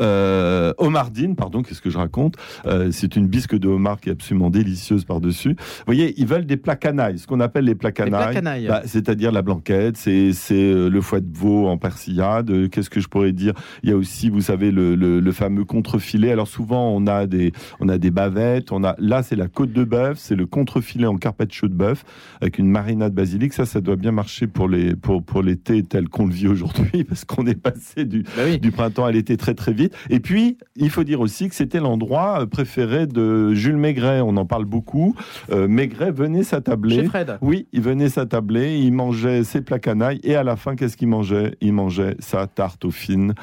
euh, 0.00 0.72
Omardine, 0.78 1.36
pardon, 1.36 1.62
qu'est-ce 1.62 1.80
que 1.80 1.90
je 1.90 1.98
raconte 1.98 2.36
euh, 2.66 2.90
C'est 2.90 3.16
une 3.16 3.28
bisque 3.28 3.56
de 3.56 3.68
homard 3.68 4.00
qui 4.00 4.08
est 4.08 4.12
absolument 4.12 4.50
délicieuse 4.50 5.04
par-dessus. 5.04 5.50
Vous 5.50 5.84
voyez, 5.86 6.14
ils 6.18 6.26
veulent 6.26 6.46
des 6.46 6.56
plats 6.56 6.76
canailles, 6.76 7.18
ce 7.18 7.26
qu'on 7.26 7.40
appelle 7.40 7.64
les 7.64 7.74
plats 7.74 7.92
canailles, 7.92 8.66
bah, 8.66 8.82
c'est-à-dire 8.86 9.32
la 9.32 9.42
blanquette, 9.42 9.96
c'est 9.96 10.32
euh, 10.50 10.88
le 10.88 11.00
foie 11.00 11.20
de 11.20 11.36
veau 11.36 11.68
en 11.68 11.78
persillade. 11.78 12.50
Euh, 12.50 12.68
qu'est-ce 12.68 12.90
que 12.90 13.00
je 13.00 13.08
pourrais 13.08 13.32
dire? 13.32 13.54
Il 13.82 13.90
y 13.90 13.92
a 13.92 13.96
aussi, 13.96 14.30
vous 14.30 14.40
savez, 14.40 14.70
le, 14.70 14.94
le, 14.94 15.20
le, 15.20 15.32
fameux 15.32 15.64
contrefilet. 15.64 16.32
Alors 16.32 16.48
souvent, 16.48 16.90
on 16.90 17.06
a 17.06 17.26
des, 17.26 17.52
on 17.80 17.88
a 17.88 17.98
des 17.98 18.10
bavettes. 18.10 18.72
On 18.72 18.84
a 18.84 18.94
là, 18.98 19.22
c'est 19.22 19.36
la 19.36 19.48
côte 19.48 19.72
de 19.72 19.84
bœuf, 19.84 20.18
c'est 20.18 20.36
le 20.36 20.46
contrefilet 20.46 21.06
en 21.06 21.16
carpaccio 21.16 21.68
de 21.68 21.74
bœuf 21.74 22.04
avec 22.40 22.58
une 22.58 22.68
marinade 22.68 23.14
basilic. 23.14 23.52
Ça, 23.52 23.66
ça 23.66 23.80
doit 23.80 23.96
bien 23.96 24.12
marcher 24.12 24.46
pour 24.46 24.68
les 24.68 24.96
pour 24.96 25.22
pour 25.22 25.42
l'été 25.42 25.82
tel 25.82 26.08
qu'on 26.08 26.26
le 26.26 26.32
vit 26.32 26.48
aujourd'hui 26.48 26.85
parce 27.08 27.24
qu'on 27.24 27.46
est 27.46 27.60
passé 27.60 28.04
du, 28.04 28.24
bah 28.36 28.56
du 28.56 28.70
printemps 28.70 29.04
à 29.04 29.12
l'été 29.12 29.36
très 29.36 29.54
très 29.54 29.72
vite. 29.72 29.94
Et 30.10 30.20
puis, 30.20 30.58
il 30.76 30.90
faut 30.90 31.04
dire 31.04 31.20
aussi 31.20 31.48
que 31.48 31.54
c'était 31.54 31.80
l'endroit 31.80 32.42
euh, 32.42 32.46
préféré 32.46 33.06
de 33.06 33.54
Jules 33.54 33.76
Maigret. 33.76 34.20
On 34.20 34.36
en 34.36 34.46
parle 34.46 34.64
beaucoup. 34.64 35.14
Euh, 35.50 35.68
Maigret 35.68 36.12
venait 36.12 36.42
s'attabler. 36.42 36.96
Chez 36.96 37.04
Fred. 37.04 37.38
Oui, 37.40 37.66
il 37.72 37.80
venait 37.80 38.08
s'attabler. 38.08 38.78
Il 38.78 38.92
mangeait 38.92 39.44
ses 39.44 39.60
plats 39.60 39.78
canailles. 39.78 40.20
Et 40.22 40.36
à 40.36 40.42
la 40.42 40.56
fin, 40.56 40.76
qu'est-ce 40.76 40.96
qu'il 40.96 41.08
mangeait? 41.08 41.56
Il 41.60 41.72
mangeait 41.72 42.16
sa 42.18 42.46
tarte 42.46 42.84
aux 42.84 42.90
fines, 42.90 43.34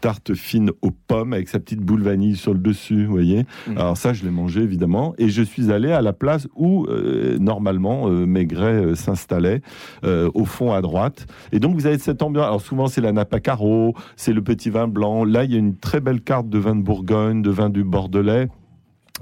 tarte 0.00 0.34
fine 0.34 0.70
aux 0.82 0.90
pommes 0.90 1.32
avec 1.32 1.48
sa 1.48 1.58
petite 1.58 1.80
boule 1.80 2.02
vanille 2.02 2.36
sur 2.36 2.52
le 2.52 2.60
dessus. 2.60 3.04
Vous 3.04 3.12
voyez 3.12 3.44
mm. 3.66 3.78
Alors 3.78 3.96
ça, 3.96 4.12
je 4.12 4.24
l'ai 4.24 4.30
mangé 4.30 4.62
évidemment. 4.62 5.14
Et 5.18 5.28
je 5.28 5.42
suis 5.42 5.72
allé 5.72 5.92
à 5.92 6.02
la 6.02 6.12
place 6.12 6.48
où 6.54 6.86
euh, 6.86 7.38
normalement 7.38 8.08
Maigret 8.08 8.94
s'installait, 8.94 9.62
au 10.02 10.44
fond 10.44 10.72
à 10.72 10.80
droite. 10.80 11.26
Et 11.52 11.60
donc 11.60 11.74
vous 11.74 11.86
avez 11.86 11.98
cette 11.98 12.22
ambiance. 12.22 12.46
Alors 12.46 12.60
souvent 12.60 12.86
c'est 12.90 13.00
la 13.00 13.12
à 13.32 13.40
carreaux, 13.40 13.94
c'est 14.16 14.32
le 14.32 14.42
petit 14.42 14.68
vin 14.68 14.88
blanc. 14.88 15.24
Là, 15.24 15.44
il 15.44 15.52
y 15.52 15.54
a 15.54 15.58
une 15.58 15.76
très 15.76 16.00
belle 16.00 16.20
carte 16.20 16.48
de 16.48 16.58
vin 16.58 16.76
de 16.76 16.82
Bourgogne, 16.82 17.40
de 17.40 17.50
vin 17.50 17.70
du 17.70 17.84
Bordelais. 17.84 18.48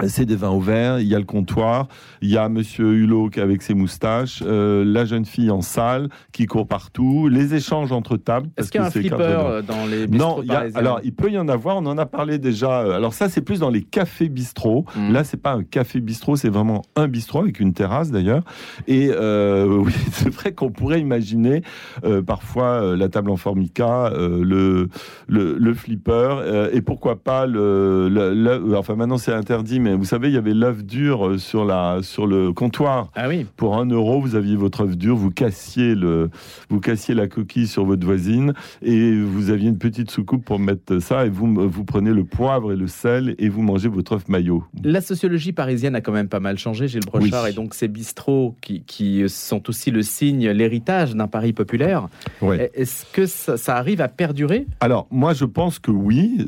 C'est 0.06 0.24
des 0.24 0.36
vins 0.36 0.50
au 0.50 0.60
vert, 0.60 1.00
il 1.00 1.08
y 1.08 1.14
a 1.14 1.18
le 1.18 1.24
comptoir, 1.24 1.88
il 2.22 2.30
y 2.30 2.36
a 2.36 2.48
Monsieur 2.48 2.92
Hulot 2.94 3.30
avec 3.36 3.62
ses 3.62 3.74
moustaches, 3.74 4.42
euh, 4.46 4.84
la 4.84 5.04
jeune 5.04 5.24
fille 5.24 5.50
en 5.50 5.60
salle 5.60 6.08
qui 6.32 6.46
court 6.46 6.68
partout, 6.68 7.28
les 7.28 7.54
échanges 7.54 7.90
entre 7.90 8.16
tables. 8.16 8.48
Est-ce 8.56 8.70
qu'il 8.70 8.80
y 8.80 8.84
a 8.84 8.86
un 8.86 8.90
flipper 8.90 9.60
dans 9.66 9.86
les 9.86 10.06
bistrots 10.06 10.42
Non, 10.44 10.54
alors 10.74 11.00
il 11.02 11.12
peut 11.12 11.30
y 11.30 11.38
en 11.38 11.48
avoir, 11.48 11.78
on 11.78 11.86
en 11.86 11.98
a 11.98 12.06
parlé 12.06 12.38
déjà. 12.38 12.82
Euh, 12.82 12.92
alors 12.92 13.12
ça 13.12 13.28
c'est 13.28 13.40
plus 13.40 13.60
dans 13.60 13.70
les 13.70 13.82
cafés 13.82 14.28
bistrots. 14.28 14.84
Là, 14.94 15.02
hmm. 15.02 15.12
Là 15.12 15.24
c'est 15.24 15.42
pas 15.42 15.52
un 15.52 15.64
café 15.64 16.00
bistrot, 16.00 16.36
c'est 16.36 16.48
vraiment 16.48 16.82
un 16.94 17.08
bistrot 17.08 17.40
avec 17.40 17.58
une 17.58 17.72
terrasse 17.72 18.10
d'ailleurs. 18.10 18.44
Et 18.86 19.10
euh, 19.10 19.66
oui, 19.84 19.92
c'est 20.12 20.32
vrai 20.32 20.52
qu'on 20.52 20.70
pourrait 20.70 21.00
imaginer 21.00 21.62
parfois 22.26 22.96
la 22.96 23.08
table 23.08 23.30
en 23.30 23.36
formica, 23.36 24.10
le, 24.14 24.88
le, 25.26 25.74
flipper 25.74 26.68
et 26.72 26.82
pourquoi 26.82 27.16
pas 27.22 27.46
le, 27.46 28.08
le 28.08 28.76
enfin 28.76 28.94
maintenant 28.94 29.18
c'est 29.18 29.32
interdit 29.32 29.80
mais 29.80 29.87
vous 29.94 30.04
savez, 30.04 30.28
il 30.28 30.34
y 30.34 30.38
avait 30.38 30.54
l'œuf 30.54 30.84
dur 30.84 31.26
euh, 31.26 31.38
sur, 31.38 31.64
la, 31.64 32.00
sur 32.02 32.26
le 32.26 32.52
comptoir. 32.52 33.10
Ah 33.14 33.28
oui. 33.28 33.46
Pour 33.56 33.76
un 33.76 33.86
euro, 33.86 34.20
vous 34.20 34.34
aviez 34.34 34.56
votre 34.56 34.82
œuf 34.82 34.96
dur, 34.96 35.16
vous 35.16 35.30
cassiez, 35.30 35.94
le, 35.94 36.30
vous 36.68 36.80
cassiez 36.80 37.14
la 37.14 37.26
coquille 37.28 37.66
sur 37.66 37.84
votre 37.84 38.04
voisine 38.04 38.54
et 38.82 39.18
vous 39.18 39.50
aviez 39.50 39.68
une 39.68 39.78
petite 39.78 40.10
soucoupe 40.10 40.44
pour 40.44 40.58
mettre 40.58 40.98
ça 40.98 41.26
et 41.26 41.28
vous, 41.28 41.68
vous 41.68 41.84
prenez 41.84 42.12
le 42.12 42.24
poivre 42.24 42.72
et 42.72 42.76
le 42.76 42.86
sel 42.86 43.34
et 43.38 43.48
vous 43.48 43.62
mangez 43.62 43.88
votre 43.88 44.12
œuf 44.12 44.28
maillot. 44.28 44.64
La 44.82 45.00
sociologie 45.00 45.52
parisienne 45.52 45.94
a 45.94 46.00
quand 46.00 46.12
même 46.12 46.28
pas 46.28 46.40
mal 46.40 46.58
changé, 46.58 46.88
Gilles 46.88 47.06
Brochard, 47.06 47.46
et 47.46 47.52
donc 47.52 47.74
ces 47.74 47.88
bistrots 47.88 48.56
qui, 48.60 48.82
qui, 48.82 49.28
sont 49.28 49.68
aussi 49.68 49.90
le 49.90 50.02
signe, 50.02 50.48
l'héritage 50.50 51.14
d'un 51.14 51.28
Paris 51.28 51.52
populaire. 51.52 52.08
Est-ce 52.42 53.04
que 53.12 53.26
ça, 53.26 53.76
arrive 53.76 54.00
à 54.00 54.08
perdurer? 54.08 54.66
Alors, 54.80 55.06
moi, 55.10 55.34
je 55.34 55.44
pense 55.44 55.78
que 55.78 55.90
oui. 55.90 56.46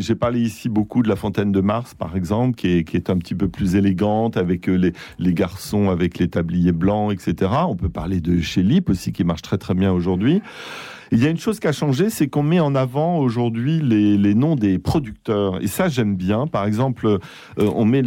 J'ai 0.00 0.14
parlé 0.14 0.40
ici 0.40 0.68
beaucoup 0.68 1.02
de 1.02 1.08
la 1.08 1.16
Fontaine 1.16 1.52
de 1.52 1.60
Mars, 1.60 1.94
par 1.94 2.16
exemple, 2.16 2.56
qui 2.56 2.68
est 2.68 2.75
qui 2.84 2.96
est 2.96 3.10
un 3.10 3.18
petit 3.18 3.34
peu 3.34 3.48
plus 3.48 3.76
élégante, 3.76 4.36
avec 4.36 4.68
euh, 4.68 4.74
les, 4.74 4.92
les 5.18 5.34
garçons 5.34 5.90
avec 5.90 6.18
les 6.18 6.28
tabliers 6.28 6.72
blancs, 6.72 7.12
etc. 7.12 7.50
On 7.68 7.76
peut 7.76 7.88
parler 7.88 8.20
de 8.20 8.40
chez 8.40 8.62
aussi, 8.88 9.12
qui 9.12 9.24
marche 9.24 9.42
très 9.42 9.58
très 9.58 9.74
bien 9.74 9.92
aujourd'hui. 9.92 10.42
Il 11.12 11.22
y 11.22 11.26
a 11.26 11.30
une 11.30 11.38
chose 11.38 11.60
qui 11.60 11.68
a 11.68 11.72
changé, 11.72 12.10
c'est 12.10 12.28
qu'on 12.28 12.42
met 12.42 12.60
en 12.60 12.74
avant 12.74 13.18
aujourd'hui 13.18 13.80
les, 13.80 14.16
les, 14.16 14.34
noms 14.34 14.56
des 14.56 14.78
producteurs. 14.78 15.62
Et 15.62 15.68
ça, 15.68 15.88
j'aime 15.88 16.16
bien. 16.16 16.46
Par 16.46 16.66
exemple, 16.66 17.06
euh, 17.06 17.18
on 17.58 17.84
met 17.84 18.02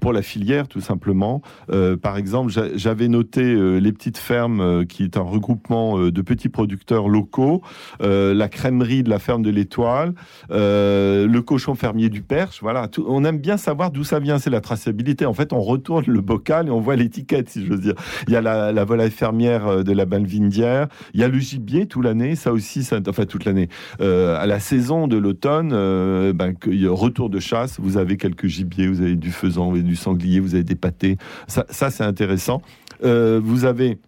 pour 0.00 0.12
la 0.12 0.22
filière, 0.22 0.66
tout 0.66 0.80
simplement. 0.80 1.42
Euh, 1.70 1.96
par 1.96 2.16
exemple, 2.16 2.52
j'avais 2.74 3.08
noté 3.08 3.42
euh, 3.42 3.78
les 3.78 3.92
petites 3.92 4.18
fermes, 4.18 4.84
qui 4.86 5.04
est 5.04 5.16
un 5.16 5.22
regroupement 5.22 5.98
de 5.98 6.22
petits 6.22 6.48
producteurs 6.48 7.08
locaux, 7.08 7.62
la 8.00 8.48
crèmerie 8.48 9.02
de 9.02 9.10
la 9.10 9.18
ferme 9.18 9.42
de 9.42 9.50
l'Étoile, 9.50 10.14
le 10.50 11.40
cochon 11.40 11.74
fermier 11.74 12.08
du 12.08 12.22
Perche. 12.22 12.60
Voilà, 12.62 12.88
on 13.06 13.24
aime 13.24 13.38
bien 13.38 13.56
savoir 13.56 13.90
d'où 13.90 14.04
ça 14.04 14.18
vient. 14.18 14.38
C'est 14.38 14.50
la 14.50 14.60
traçabilité. 14.60 15.26
En 15.26 15.34
fait, 15.34 15.52
on 15.52 15.60
retourne 15.60 16.04
le 16.06 16.20
bocal 16.20 16.68
et 16.68 16.70
on 16.70 16.80
voit 16.80 16.96
l'étiquette, 16.96 17.48
si 17.48 17.64
j'ose 17.64 17.80
dire. 17.80 17.94
Il 18.26 18.32
y 18.32 18.36
a 18.36 18.40
la, 18.40 18.72
la 18.72 18.84
volaille 18.84 19.10
fermière 19.10 19.84
de 19.84 19.92
la 19.92 20.04
Balvindière. 20.04 20.88
Il 21.14 21.20
y 21.20 21.24
a 21.24 21.28
le 21.28 21.38
gibier 21.38 21.86
tout 21.86 22.02
l'année 22.02 22.34
ça 22.40 22.52
aussi, 22.52 22.82
ça, 22.82 22.98
enfin 23.08 23.26
toute 23.26 23.44
l'année. 23.44 23.68
Euh, 24.00 24.36
à 24.36 24.46
la 24.46 24.60
saison 24.60 25.06
de 25.06 25.16
l'automne, 25.16 25.70
euh, 25.72 26.32
ben, 26.32 26.54
retour 26.88 27.30
de 27.30 27.38
chasse, 27.38 27.78
vous 27.78 27.96
avez 27.96 28.16
quelques 28.16 28.46
gibiers, 28.46 28.88
vous 28.88 29.00
avez 29.00 29.16
du 29.16 29.30
faisan, 29.30 29.70
vous 29.70 29.76
avez 29.76 29.82
du 29.82 29.96
sanglier, 29.96 30.40
vous 30.40 30.54
avez 30.54 30.64
des 30.64 30.74
pâtés. 30.74 31.16
Ça, 31.46 31.66
ça 31.70 31.90
c'est 31.90 32.04
intéressant. 32.04 32.62
Euh, 33.04 33.40
vous 33.42 33.64
avez 33.64 33.98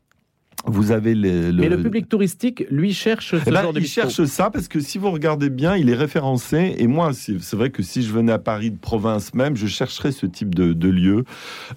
vous 0.64 0.92
avez 0.92 1.14
le... 1.14 1.52
Mais 1.52 1.68
le 1.68 1.82
public 1.82 2.08
touristique, 2.08 2.64
lui, 2.70 2.92
cherche 2.92 3.32
ce 3.32 3.36
eh 3.46 3.50
ben, 3.50 3.62
genre 3.62 3.72
de 3.72 3.80
Il 3.80 3.86
cherche 3.86 4.22
ça 4.24 4.50
parce 4.50 4.68
que 4.68 4.78
si 4.78 4.96
vous 4.96 5.10
regardez 5.10 5.50
bien, 5.50 5.76
il 5.76 5.88
est 5.88 5.94
référencé. 5.94 6.76
Et 6.78 6.86
moi, 6.86 7.10
c'est 7.12 7.56
vrai 7.56 7.70
que 7.70 7.82
si 7.82 8.02
je 8.02 8.12
venais 8.12 8.32
à 8.32 8.38
Paris 8.38 8.70
de 8.70 8.78
province 8.78 9.34
même, 9.34 9.56
je 9.56 9.66
chercherais 9.66 10.12
ce 10.12 10.26
type 10.26 10.54
de, 10.54 10.72
de 10.72 10.88
lieu. 10.88 11.24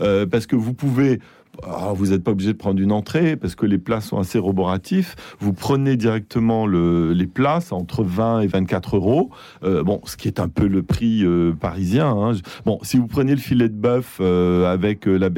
Euh, 0.01 0.27
parce 0.27 0.45
que 0.45 0.55
vous 0.55 0.73
pouvez 0.73 1.19
ah, 1.63 1.93
vous 1.93 2.07
n'êtes 2.07 2.23
pas 2.23 2.31
obligé 2.31 2.53
de 2.53 2.57
prendre 2.57 2.79
une 2.79 2.91
entrée 2.91 3.35
parce 3.35 3.55
que 3.55 3.65
les 3.65 3.77
plats 3.77 4.01
sont 4.01 4.17
assez 4.17 4.39
roboratifs. 4.39 5.15
Vous 5.39 5.53
prenez 5.53 5.97
directement 5.97 6.65
le, 6.65 7.13
les 7.13 7.27
plats, 7.27 7.59
entre 7.71 8.03
20 8.03 8.41
et 8.41 8.47
24 8.47 8.97
euros. 8.97 9.29
Euh, 9.63 9.83
bon, 9.83 10.01
ce 10.05 10.17
qui 10.17 10.27
est 10.27 10.39
un 10.39 10.47
peu 10.47 10.67
le 10.67 10.83
prix 10.83 11.23
euh, 11.23 11.53
parisien. 11.53 12.09
Hein. 12.09 12.31
Bon, 12.65 12.79
si 12.81 12.97
vous 12.97 13.07
prenez 13.07 13.31
le 13.31 13.39
filet 13.39 13.69
de 13.69 13.75
bœuf 13.75 14.17
euh, 14.21 14.71
avec 14.71 15.05
la 15.05 15.29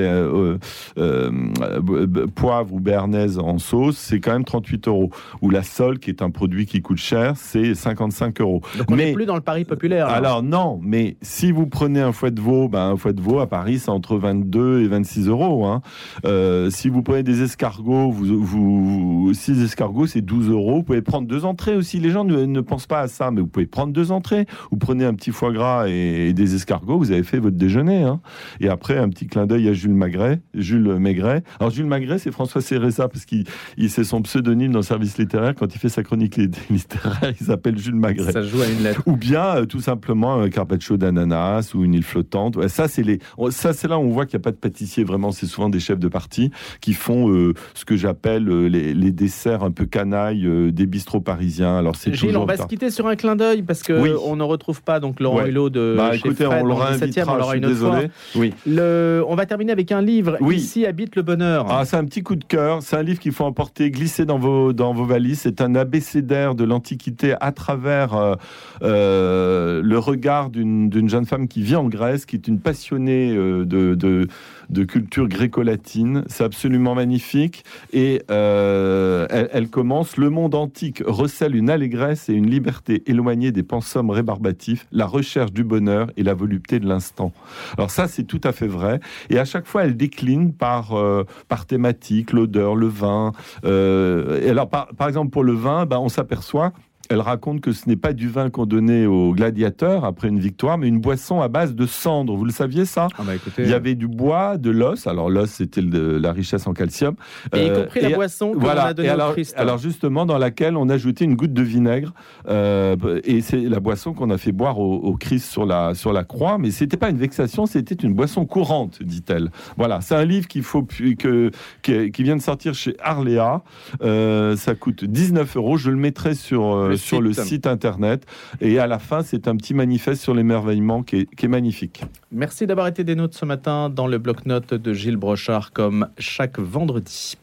poivre 2.35 2.73
ou 2.73 2.79
béarnaise 2.79 3.39
en 3.39 3.57
sauce, 3.57 3.97
c'est 3.97 4.19
quand 4.19 4.33
même 4.33 4.45
38 4.45 4.87
euros. 4.87 5.09
Ou 5.41 5.49
la 5.49 5.63
sole, 5.63 5.99
qui 5.99 6.09
est 6.09 6.21
un 6.21 6.29
produit 6.29 6.65
qui 6.65 6.81
coûte 6.81 6.97
cher, 6.97 7.33
c'est 7.35 7.75
55 7.75 8.41
euros. 8.41 8.61
Donc 8.77 8.91
on 8.91 8.95
n'est 8.95 9.13
plus 9.13 9.25
dans 9.25 9.35
le 9.35 9.41
Paris 9.41 9.65
populaire. 9.65 10.07
Alors 10.07 10.43
non, 10.43 10.79
mais 10.81 11.17
si 11.21 11.51
vous 11.51 11.67
prenez 11.67 12.01
un 12.01 12.11
fouet 12.11 12.31
de 12.31 12.41
veau, 12.41 12.67
ben, 12.67 12.91
un 12.91 12.97
fouet 12.97 13.13
de 13.13 13.21
veau 13.21 13.39
à 13.39 13.47
Paris, 13.47 13.79
c'est 13.79 13.89
entre 13.89 14.17
22 14.17 14.81
et 14.81 14.87
26 14.87 15.27
euros. 15.27 15.65
Hein. 15.65 15.81
Euh, 16.25 16.69
si 16.69 16.89
vous 16.89 17.01
prenez 17.01 17.23
des 17.23 17.41
escargots, 17.41 18.11
vous, 18.11 18.43
vous, 18.43 19.33
six 19.33 19.61
escargots, 19.61 20.07
c'est 20.07 20.21
12 20.21 20.49
euros. 20.49 20.77
Vous 20.77 20.83
pouvez 20.83 21.01
prendre 21.01 21.27
deux 21.27 21.45
entrées 21.45 21.75
aussi. 21.75 21.99
Les 21.99 22.09
gens 22.09 22.23
ne, 22.23 22.61
pensent 22.61 22.87
pas 22.87 23.01
à 23.01 23.07
ça, 23.07 23.31
mais 23.31 23.41
vous 23.41 23.47
pouvez 23.47 23.65
prendre 23.65 23.93
deux 23.93 24.11
entrées. 24.11 24.45
Vous 24.71 24.77
prenez 24.77 25.05
un 25.05 25.13
petit 25.13 25.31
foie 25.31 25.51
gras 25.51 25.87
et, 25.87 26.33
des 26.33 26.55
escargots, 26.55 26.97
vous 26.97 27.11
avez 27.11 27.23
fait 27.23 27.39
votre 27.39 27.57
déjeuner. 27.57 28.03
Hein. 28.03 28.19
Et 28.59 28.69
après, 28.69 28.97
un 28.97 29.09
petit 29.09 29.27
clin 29.27 29.45
d'œil 29.45 29.67
à 29.69 29.73
Jules 29.73 29.93
Magret, 29.93 30.41
Jules 30.53 30.97
Maigret. 30.99 31.43
Alors, 31.59 31.71
Jules 31.71 31.85
Magret, 31.85 32.19
c'est 32.19 32.31
François 32.31 32.61
Céressa, 32.61 33.07
parce 33.07 33.25
qu'il 33.25 33.45
c'est 33.89 34.03
son 34.03 34.21
pseudonyme 34.21 34.71
dans 34.71 34.79
le 34.79 34.83
service 34.83 35.17
littéraire. 35.17 35.53
Quand 35.55 35.73
il 35.73 35.79
fait 35.79 35.89
sa 35.89 36.03
chronique 36.03 36.37
littéraire, 36.69 37.33
il 37.39 37.45
s'appelle 37.45 37.77
Jules 37.77 37.95
Magret. 37.95 38.31
Ça 38.31 38.41
joue 38.41 38.61
à 38.61 38.67
une 38.67 38.83
lettre. 38.83 39.01
Ou 39.05 39.15
bien, 39.15 39.57
euh, 39.57 39.65
tout 39.65 39.79
simplement, 39.79 40.39
un 40.39 40.49
carpaccio 40.49 40.97
d'ananas 40.97 41.71
ou 41.73 41.83
une 41.83 41.93
île 41.93 42.03
flottante. 42.03 42.67
ça, 42.67 42.87
c'est 42.87 43.03
les, 43.03 43.19
ça, 43.49 43.73
c'est 43.73 43.87
là 43.87 43.97
où 43.97 44.01
on 44.01 44.09
voit 44.09 44.25
qu'il 44.25 44.37
n'y 44.37 44.41
a 44.41 44.45
pas 44.45 44.51
de 44.51 44.57
pâtissier. 44.57 45.03
Vraiment, 45.03 45.31
c'est 45.31 45.45
souvent 45.45 45.69
des 45.69 45.79
chefs 45.79 45.96
de 45.99 46.07
partie 46.07 46.51
qui 46.81 46.93
font 46.93 47.29
euh, 47.29 47.53
ce 47.73 47.85
que 47.85 47.95
j'appelle 47.95 48.49
euh, 48.49 48.67
les, 48.67 49.11
desserts 49.11 49.63
un 49.63 49.71
peu 49.71 49.85
canailles 49.85 50.45
euh, 50.45 50.71
des 50.71 50.85
bistrots 50.85 51.21
parisiens. 51.21 51.77
Alors 51.77 51.95
c'est 51.95 52.13
Gilles, 52.13 52.37
on 52.37 52.45
va 52.45 52.57
se 52.57 52.67
quitter 52.67 52.91
sur 52.91 53.07
un 53.07 53.15
clin 53.15 53.35
d'œil 53.35 53.63
parce 53.63 53.83
que 53.83 54.17
on 54.23 54.35
ne 54.35 54.43
retrouve 54.43 54.81
pas 54.81 54.99
donc 54.99 55.19
Laurent 55.19 55.45
Hulot 55.45 55.69
de 55.69 55.95
bah, 55.97 56.11
chez 56.11 56.19
écoutez, 56.19 56.45
on 56.45 56.63
l'aura 56.63 56.95
une 56.95 57.65
autre 57.65 57.73
désolé. 57.73 58.09
fois. 58.31 58.41
Oui. 58.41 58.53
Le, 58.65 59.23
on 59.27 59.35
va 59.35 59.45
terminer 59.45 59.71
avec 59.71 59.91
un 59.91 60.01
livre. 60.01 60.37
Oui. 60.41 60.57
Ici 60.57 60.85
habite 60.85 61.15
le 61.15 61.21
bonheur. 61.21 61.65
Ah, 61.69 61.85
c'est 61.85 61.95
un 61.95 62.05
petit 62.05 62.23
coup 62.23 62.35
de 62.35 62.43
cœur. 62.43 62.81
C'est 62.81 62.95
un 62.95 63.03
livre 63.03 63.19
qu'il 63.19 63.31
faut 63.31 63.45
emporter, 63.45 63.91
glisser 63.91 64.25
dans 64.25 64.37
vos 64.37 64.73
dans 64.73 64.93
vos 64.93 65.05
valises. 65.05 65.39
C'est 65.41 65.61
un 65.61 65.75
abécédaire 65.75 66.55
de 66.55 66.63
l'Antiquité 66.63 67.35
à 67.39 67.51
travers 67.51 68.37
le 68.81 69.97
regard 69.97 70.49
d'une 70.49 71.09
jeune 71.09 71.25
femme 71.25 71.47
qui 71.47 71.61
vit 71.61 71.75
en 71.75 71.87
Grèce, 71.87 72.25
qui 72.25 72.35
est 72.35 72.47
une 72.47 72.59
passionnée 72.59 73.33
de, 73.33 73.65
de 73.95 74.27
de 74.69 74.83
culture 74.83 75.27
gréco-latine. 75.27 76.23
C'est 76.27 76.43
absolument 76.43 76.95
magnifique. 76.95 77.63
Et 77.93 78.21
euh, 78.31 79.27
elle, 79.29 79.69
commence 79.69 80.17
Le 80.17 80.29
monde 80.29 80.55
antique 80.55 81.03
recèle 81.05 81.55
une 81.55 81.69
allégresse 81.69 82.29
et 82.29 82.33
une 82.33 82.49
liberté 82.49 83.03
éloignée 83.05 83.51
des 83.51 83.63
pensums 83.63 84.09
rébarbatifs, 84.09 84.87
la 84.91 85.05
recherche 85.05 85.51
du 85.51 85.63
bonheur 85.63 86.11
et 86.17 86.23
la 86.23 86.33
volupté 86.33 86.79
de 86.79 86.87
l'instant. 86.87 87.31
Alors 87.77 87.91
ça, 87.91 88.07
c'est 88.07 88.23
tout 88.23 88.41
à 88.43 88.51
fait 88.51 88.67
vrai. 88.67 88.99
Et 89.29 89.39
à 89.39 89.45
chaque 89.45 89.67
fois, 89.67 89.83
elle 89.83 89.95
décline 89.95 90.53
par, 90.53 90.93
euh, 90.93 91.23
par 91.47 91.65
thématique, 91.65 92.31
l'odeur, 92.31 92.75
le 92.75 92.87
vin. 92.87 93.31
Euh, 93.65 94.41
et 94.41 94.49
alors, 94.49 94.69
par, 94.69 94.87
par, 94.87 95.07
exemple, 95.07 95.31
pour 95.31 95.43
le 95.43 95.53
vin, 95.53 95.85
ben, 95.85 95.99
on 95.99 96.09
s'aperçoit 96.09 96.73
elle 97.09 97.21
raconte 97.21 97.61
que 97.61 97.71
ce 97.71 97.87
n'est 97.87 97.95
pas 97.95 98.13
du 98.13 98.27
vin 98.27 98.49
qu'on 98.49 98.65
donnait 98.65 99.05
aux 99.05 99.33
gladiateurs 99.33 100.05
après 100.05 100.27
une 100.27 100.39
victoire, 100.39 100.77
mais 100.77 100.87
une 100.87 100.99
boisson 100.99 101.41
à 101.41 101.47
base 101.47 101.75
de 101.75 101.85
cendres. 101.85 102.35
Vous 102.35 102.45
le 102.45 102.51
saviez 102.51 102.85
ça 102.85 103.07
ah 103.17 103.23
bah 103.25 103.33
Il 103.57 103.69
y 103.69 103.73
avait 103.73 103.95
du 103.95 104.07
bois, 104.07 104.57
de 104.57 104.69
l'os. 104.69 105.07
Alors 105.07 105.29
l'os, 105.29 105.49
c'était 105.49 105.81
la 105.81 106.31
richesse 106.31 106.67
en 106.67 106.73
calcium. 106.73 107.15
Et 107.55 107.67
y 107.67 107.69
compris 107.69 108.01
la 108.01 108.09
euh, 108.09 108.15
boisson 108.15 108.53
qu'on 108.53 108.67
a 108.67 108.93
donnée 108.93 109.09
alors, 109.09 109.29
au 109.29 109.33
Christ. 109.33 109.53
Alors 109.57 109.77
justement, 109.77 110.25
dans 110.25 110.37
laquelle 110.37 110.75
on 110.75 110.89
ajoutait 110.89 111.25
une 111.25 111.35
goutte 111.35 111.53
de 111.53 111.61
vinaigre. 111.61 112.13
Euh, 112.47 112.95
et 113.23 113.41
c'est 113.41 113.61
la 113.61 113.79
boisson 113.79 114.13
qu'on 114.13 114.29
a 114.29 114.37
fait 114.37 114.51
boire 114.51 114.79
au, 114.79 115.15
Christ 115.17 115.49
sur 115.49 115.65
la, 115.65 115.93
sur 115.93 116.13
la 116.13 116.23
croix. 116.23 116.57
Mais 116.57 116.71
c'était 116.71 116.97
pas 116.97 117.09
une 117.09 117.17
vexation, 117.17 117.65
c'était 117.65 117.95
une 117.95 118.13
boisson 118.13 118.45
courante, 118.45 119.01
dit-elle. 119.01 119.51
Voilà, 119.77 120.01
c'est 120.01 120.15
un 120.15 120.25
livre 120.25 120.47
qu'il 120.47 120.63
faut 120.63 120.83
que, 120.83 121.51
qui 121.81 122.23
vient 122.23 122.35
de 122.35 122.41
sortir 122.41 122.73
chez 122.73 122.95
Arléa. 122.99 123.63
Euh, 124.01 124.55
ça 124.55 124.75
coûte 124.75 125.05
19 125.05 125.55
euros. 125.57 125.77
Je 125.77 125.89
le 125.89 125.97
mettrai 125.97 126.35
sur 126.35 126.96
sur 126.97 127.21
le 127.21 127.33
site 127.33 127.67
internet. 127.67 128.25
Et 128.61 128.79
à 128.79 128.87
la 128.87 128.99
fin, 128.99 129.23
c'est 129.23 129.47
un 129.47 129.55
petit 129.55 129.73
manifeste 129.73 130.21
sur 130.21 130.33
l'émerveillement 130.33 131.03
qui 131.03 131.17
est, 131.17 131.35
qui 131.35 131.45
est 131.45 131.49
magnifique. 131.49 132.03
Merci 132.31 132.67
d'avoir 132.67 132.87
été 132.87 133.03
des 133.03 133.15
notes 133.15 133.33
ce 133.33 133.45
matin 133.45 133.89
dans 133.89 134.07
le 134.07 134.17
bloc-notes 134.17 134.73
de 134.73 134.93
Gilles 134.93 135.17
Brochard, 135.17 135.71
comme 135.71 136.07
chaque 136.17 136.59
vendredi. 136.59 137.37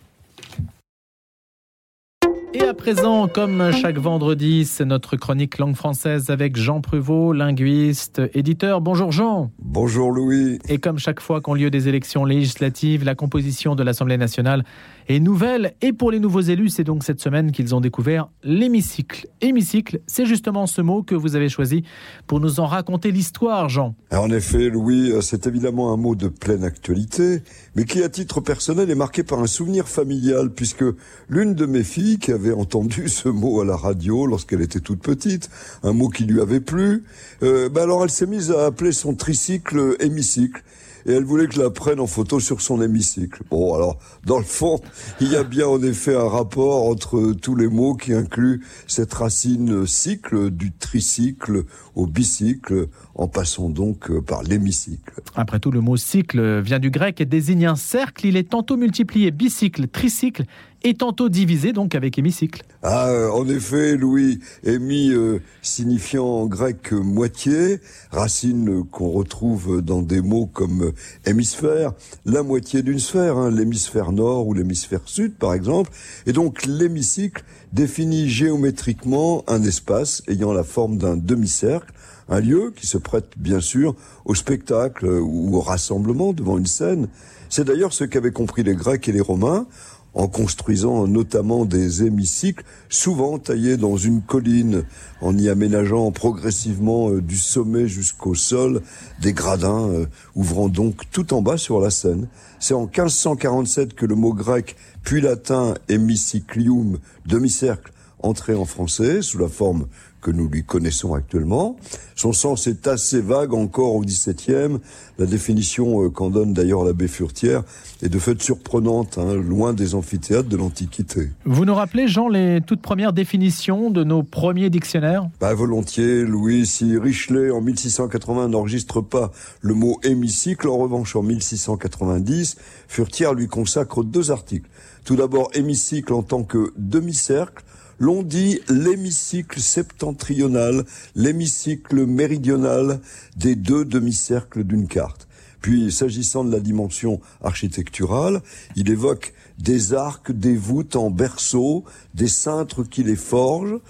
Et 2.57 2.63
à 2.63 2.73
présent, 2.73 3.27
comme 3.27 3.73
chaque 3.73 3.99
vendredi, 3.99 4.65
c'est 4.65 4.85
notre 4.85 5.17
chronique 5.17 5.59
langue 5.59 5.75
française 5.75 6.31
avec 6.31 6.55
Jean 6.55 6.81
Pruvot, 6.81 7.33
linguiste, 7.33 8.23
éditeur. 8.33 8.81
Bonjour 8.81 9.11
Jean. 9.11 9.51
Bonjour 9.59 10.13
Louis. 10.13 10.61
Et 10.69 10.79
comme 10.79 11.01
chaque 11.01 11.19
fois 11.19 11.41
qu'ont 11.41 11.55
lieu 11.55 11.69
des 11.69 11.89
élections 11.89 12.25
législatives, 12.25 13.03
la 13.03 13.17
composition 13.17 13.75
de 13.75 13.83
l'Assemblée 13.83 14.19
nationale 14.19 14.65
est 15.09 15.19
nouvelle. 15.19 15.75
Et 15.83 15.93
pour 15.93 16.13
les 16.13 16.21
nouveaux 16.21 16.43
élus, 16.43 16.69
c'est 16.69 16.85
donc 16.85 17.03
cette 17.03 17.21
semaine 17.21 17.51
qu'ils 17.51 17.75
ont 17.75 17.81
découvert 17.81 18.29
l'hémicycle. 18.45 19.27
Hémicycle, 19.41 19.99
c'est 20.07 20.25
justement 20.25 20.69
ce 20.69 20.81
mot 20.81 21.03
que 21.03 21.17
vous 21.17 21.35
avez 21.35 21.49
choisi 21.49 21.83
pour 22.29 22.39
nous 22.39 22.61
en 22.61 22.67
raconter 22.67 23.11
l'histoire, 23.11 23.69
Jean. 23.69 23.97
En 24.13 24.31
effet, 24.31 24.71
Louis, 24.71 25.13
c'est 25.23 25.49
évidemment 25.49 25.93
un 25.93 25.97
mot 25.97 26.15
de 26.15 26.29
pleine 26.29 26.63
actualité, 26.63 27.43
mais 27.75 27.85
qui 27.85 28.01
à 28.05 28.09
titre 28.09 28.41
personnel 28.41 28.91
est 28.91 28.95
marqué 28.95 29.25
par 29.25 29.41
un 29.41 29.49
souvenir 29.49 29.89
familial, 29.89 30.51
puisque 30.51 30.85
l'une 31.29 31.55
de 31.55 31.67
mes 31.67 31.83
filles 31.83 32.21
qui 32.21 32.31
avait 32.31 32.44
avait 32.45 32.53
entendu 32.53 33.09
ce 33.09 33.29
mot 33.29 33.61
à 33.61 33.65
la 33.65 33.77
radio 33.77 34.27
lorsqu'elle 34.27 34.61
était 34.61 34.81
toute 34.81 35.01
petite, 35.01 35.49
un 35.83 35.93
mot 35.93 36.09
qui 36.09 36.25
lui 36.25 36.41
avait 36.41 36.61
plu. 36.61 37.05
Euh, 37.43 37.69
ben 37.69 37.83
alors 37.83 38.05
elle 38.05 38.11
s'est 38.11 38.27
mise 38.27 38.51
à 38.51 38.67
appeler 38.67 38.93
son 38.93 39.15
tricycle 39.15 39.97
hémicycle 40.01 40.63
et 41.07 41.13
elle 41.13 41.25
voulait 41.25 41.47
que 41.47 41.55
je 41.55 41.61
la 41.61 41.71
prenne 41.71 42.01
en 42.01 42.07
photo 42.07 42.41
sur 42.41 42.61
son 42.61 42.81
hémicycle. 42.81 43.43
Bon, 43.51 43.75
alors, 43.75 43.99
dans 44.25 44.39
le 44.39 44.45
fond, 44.45 44.81
il 45.21 45.31
y 45.31 45.37
a 45.37 45.43
bien 45.43 45.67
en 45.67 45.83
effet 45.83 46.15
un 46.15 46.29
rapport 46.29 46.89
entre 46.89 47.33
tous 47.33 47.55
les 47.57 47.69
mots 47.69 47.95
qui 47.95 48.15
incluent 48.15 48.65
cette 48.87 49.13
racine 49.13 49.87
cycle 49.87 50.51
du 50.51 50.73
tricycle 50.73 51.65
au 51.95 52.07
bicycle, 52.07 52.89
en 53.15 53.29
passant 53.29 53.69
donc 53.69 54.11
par 54.23 54.43
l'hémicycle. 54.43 55.13
Après 55.37 55.61
tout, 55.61 55.71
le 55.71 55.81
mot 55.81 55.97
cycle 55.97 56.61
vient 56.61 56.79
du 56.79 56.91
grec 56.91 57.21
et 57.21 57.27
désigne 57.27 57.67
un 57.67 57.77
cercle. 57.77 58.27
Il 58.27 58.37
est 58.37 58.49
tantôt 58.49 58.77
multiplié 58.77 59.31
bicycle, 59.31 59.89
tricycle 59.89 60.45
et 60.85 60.95
tantôt 60.95 61.31
divisé 61.31 61.73
donc 61.73 61.95
avec 61.95 62.19
hémicycle. 62.19 62.63
Ah, 62.83 63.09
euh, 63.09 63.31
en 63.31 63.49
effet, 63.49 63.97
Louis, 63.97 64.41
hémi 64.63 65.11
euh, 65.11 65.41
signifiant 65.63 66.27
en 66.27 66.47
grec 66.47 66.93
moitié, 66.93 67.81
racine 68.13 68.85
qu'on 68.85 69.09
retrouve 69.09 69.81
dans 69.81 70.03
des 70.03 70.21
mots 70.21 70.47
comme 70.47 70.93
hémisphère, 71.25 71.95
la 72.27 72.43
moitié 72.43 72.83
d'une 72.83 72.99
sphère, 72.99 73.39
hein, 73.39 73.51
l'hémisphère 73.51 74.13
nord 74.13 74.47
ou 74.47 74.53
l'hémisphère 74.53 75.01
sud 75.07 75.35
par 75.35 75.55
exemple, 75.55 75.91
et 76.27 76.33
donc 76.33 76.67
l'hémicycle 76.67 77.43
définit 77.73 78.29
géométriquement 78.29 79.43
un 79.49 79.63
espace 79.63 80.23
ayant 80.29 80.53
la 80.53 80.65
forme 80.65 80.99
d'un 80.99 81.17
demi-cercle, 81.17 81.93
un 82.29 82.41
lieu 82.41 82.73
qui 82.77 82.87
se 82.87 82.99
prête 82.99 83.31
bien 83.37 83.61
sûr 83.61 83.95
au 84.27 84.35
spectacle 84.35 85.07
ou 85.07 85.57
au 85.57 85.61
rassemblement 85.61 86.33
devant 86.33 86.59
une 86.59 86.67
scène. 86.67 87.09
C'est 87.51 87.65
d'ailleurs 87.65 87.93
ce 87.93 88.05
qu'avaient 88.05 88.33
compris 88.33 88.63
les 88.63 88.75
Grecs 88.75 89.09
et 89.09 89.13
les 89.13 89.21
Romains 89.21 89.67
en 90.15 90.29
construisant 90.29 91.07
notamment 91.07 91.65
des 91.65 92.05
hémicycles, 92.05 92.65
souvent 92.89 93.39
taillés 93.39 93.77
dans 93.77 93.97
une 93.97 94.23
colline, 94.23 94.85
en 95.21 95.37
y 95.37 95.49
aménageant 95.49 96.11
progressivement 96.13 97.11
euh, 97.11 97.21
du 97.21 97.37
sommet 97.37 97.89
jusqu'au 97.89 98.35
sol 98.35 98.83
des 99.21 99.33
gradins, 99.33 99.89
euh, 99.89 100.07
ouvrant 100.35 100.69
donc 100.69 101.11
tout 101.11 101.35
en 101.35 101.43
bas 101.43 101.59
sur 101.59 101.81
la 101.81 101.91
Seine. 101.91 102.29
C'est 102.61 102.75
en 102.75 102.87
1547 102.87 103.95
que 103.95 104.07
le 104.07 104.15
mot 104.15 104.33
grec 104.33 104.77
puis 105.03 105.21
latin 105.21 105.75
hémicyclium, 105.89 106.99
demi-cercle, 107.27 107.93
entré 108.21 108.55
en 108.55 108.65
français 108.65 109.21
sous 109.21 109.39
la 109.39 109.49
forme 109.49 109.87
que 110.25 110.31
nous 110.31 110.49
lui 110.49 110.65
connaissons 110.65 111.15
actuellement. 111.15 111.77
Son 112.17 112.33
sens 112.33 112.67
est 112.67 112.89
assez 112.89 113.21
vague 113.21 113.53
encore 113.53 113.95
au 113.95 114.01
XVIIe. 114.01 114.79
La 115.19 115.27
définition 115.27 116.03
euh, 116.03 116.09
qu'en 116.09 116.31
donne 116.31 116.55
d'ailleurs 116.55 116.83
l'abbé 116.83 117.09
Furtière 117.09 117.63
est 118.03 118.09
de 118.09 118.19
fait 118.19 118.41
surprenante, 118.41 119.19
hein, 119.19 119.35
loin 119.35 119.75
des 119.75 119.95
amphithéâtres 119.95 120.49
de 120.49 120.57
l'Antiquité. 120.57 121.29
Vous 121.45 121.67
nous 121.67 121.75
rappelez, 121.75 122.09
Jean, 122.09 122.29
les 122.29 122.63
toutes 122.67 122.81
premières 122.81 123.13
définitions 123.13 123.91
de 123.91 124.03
nos 124.03 124.23
premiers 124.23 124.71
dictionnaires? 124.71 125.29
Pas 125.39 125.53
volontiers, 125.53 126.23
Louis. 126.23 126.65
Si 126.65 126.97
Richelet, 126.97 127.51
en 127.51 127.61
1680, 127.61 128.49
n'enregistre 128.49 129.03
pas 129.03 129.31
le 129.61 129.75
mot 129.75 130.01
hémicycle, 130.03 130.69
en 130.69 130.79
revanche, 130.79 131.17
en 131.17 131.23
1690, 131.23 132.57
Furtière 132.89 133.35
lui 133.35 133.47
consacre 133.47 134.03
deux 134.03 134.31
articles. 134.31 134.71
Tout 135.05 135.17
d'abord, 135.17 135.51
hémicycle 135.53 136.15
en 136.15 136.23
tant 136.23 136.45
que 136.45 136.73
demi-cercle, 136.79 137.63
l'on 137.99 138.23
dit 138.23 138.61
l'hémicycle 138.69 139.61
septentrional, 139.61 140.85
l'hémicycle 141.15 142.07
méridional 142.07 143.01
des 143.37 143.55
deux 143.55 143.85
demi-cercles 143.85 144.65
d'une 144.65 144.89
carte. 144.89 145.29
Puis, 145.61 145.91
s'agissant 145.91 146.45
de 146.45 146.53
la 146.53 146.61
dimension 146.61 147.21
architecturale, 147.43 148.43
il 148.77 148.91
évoque 148.91 149.33
des 149.59 149.95
arcs, 149.95 150.31
des 150.31 150.57
voûtes 150.57 150.97
en 150.97 151.11
berceau, 151.11 151.85
des 152.13 152.29
cintres 152.29 152.85
qui 152.85 153.03
les 153.03 153.17
forgent, 153.17 153.81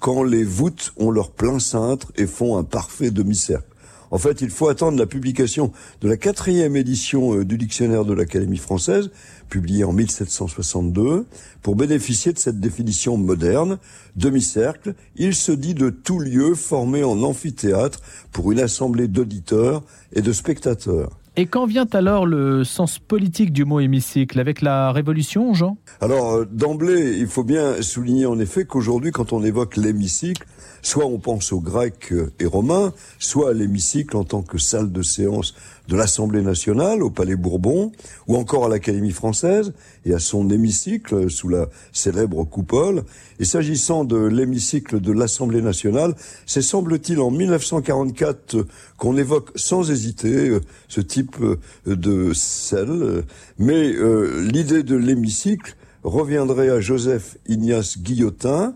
quand 0.00 0.24
les 0.24 0.42
voûtes 0.42 0.92
ont 0.96 1.10
leur 1.10 1.30
plein 1.30 1.60
cintre 1.60 2.10
et 2.16 2.26
font 2.26 2.56
un 2.56 2.64
parfait 2.64 3.12
demi-cercle. 3.12 3.70
En 4.10 4.18
fait, 4.18 4.40
il 4.40 4.50
faut 4.50 4.68
attendre 4.68 4.98
la 4.98 5.06
publication 5.06 5.72
de 6.00 6.08
la 6.08 6.16
quatrième 6.16 6.74
édition 6.74 7.36
euh, 7.36 7.44
du 7.44 7.56
dictionnaire 7.56 8.04
de 8.04 8.12
l'Académie 8.12 8.56
française, 8.56 9.10
publiée 9.50 9.84
en 9.84 9.92
1762, 9.92 11.26
pour 11.60 11.76
bénéficier 11.76 12.32
de 12.32 12.38
cette 12.38 12.60
définition 12.60 13.18
moderne. 13.18 13.78
Demi-cercle, 14.16 14.94
il 15.16 15.34
se 15.34 15.52
dit 15.52 15.74
de 15.74 15.90
tout 15.90 16.20
lieu 16.20 16.54
formé 16.54 17.04
en 17.04 17.22
amphithéâtre 17.22 18.00
pour 18.32 18.52
une 18.52 18.60
assemblée 18.60 19.08
d'auditeurs 19.08 19.82
et 20.14 20.22
de 20.22 20.32
spectateurs. 20.32 21.10
Et 21.36 21.46
quand 21.46 21.64
vient 21.64 21.86
alors 21.92 22.26
le 22.26 22.64
sens 22.64 22.98
politique 22.98 23.52
du 23.52 23.64
mot 23.64 23.78
hémicycle? 23.78 24.40
Avec 24.40 24.62
la 24.62 24.90
Révolution, 24.92 25.54
Jean? 25.54 25.78
Alors, 26.00 26.32
euh, 26.32 26.44
d'emblée, 26.50 27.16
il 27.18 27.28
faut 27.28 27.44
bien 27.44 27.80
souligner 27.82 28.26
en 28.26 28.38
effet 28.40 28.64
qu'aujourd'hui, 28.64 29.12
quand 29.12 29.32
on 29.32 29.44
évoque 29.44 29.76
l'hémicycle, 29.76 30.44
soit 30.82 31.06
on 31.06 31.18
pense 31.18 31.52
aux 31.52 31.60
Grecs 31.60 32.12
et 32.40 32.46
Romains, 32.46 32.92
soit 33.18 33.50
à 33.50 33.52
l'hémicycle 33.52 34.16
en 34.16 34.24
tant 34.24 34.42
que 34.42 34.58
salle 34.58 34.90
de 34.90 35.02
séance 35.02 35.54
de 35.90 35.96
l'Assemblée 35.96 36.42
nationale 36.42 37.02
au 37.02 37.10
Palais 37.10 37.34
Bourbon, 37.34 37.90
ou 38.28 38.36
encore 38.36 38.66
à 38.66 38.68
l'Académie 38.68 39.10
française 39.10 39.72
et 40.06 40.14
à 40.14 40.20
son 40.20 40.48
hémicycle 40.48 41.28
sous 41.28 41.48
la 41.48 41.66
célèbre 41.92 42.44
coupole. 42.44 43.02
Et 43.40 43.44
s'agissant 43.44 44.04
de 44.04 44.16
l'hémicycle 44.16 45.00
de 45.00 45.12
l'Assemblée 45.12 45.62
nationale, 45.62 46.14
c'est 46.46 46.62
semble-t-il 46.62 47.18
en 47.18 47.32
1944 47.32 48.66
qu'on 48.98 49.16
évoque 49.16 49.50
sans 49.56 49.90
hésiter 49.90 50.50
euh, 50.50 50.60
ce 50.86 51.00
type 51.00 51.36
euh, 51.40 51.56
de 51.86 52.32
salle. 52.34 53.24
Mais 53.58 53.92
euh, 53.92 54.46
l'idée 54.48 54.84
de 54.84 54.94
l'hémicycle 54.94 55.74
reviendrait 56.04 56.70
à 56.70 56.80
Joseph 56.80 57.36
Ignace 57.46 57.98
Guillotin, 57.98 58.72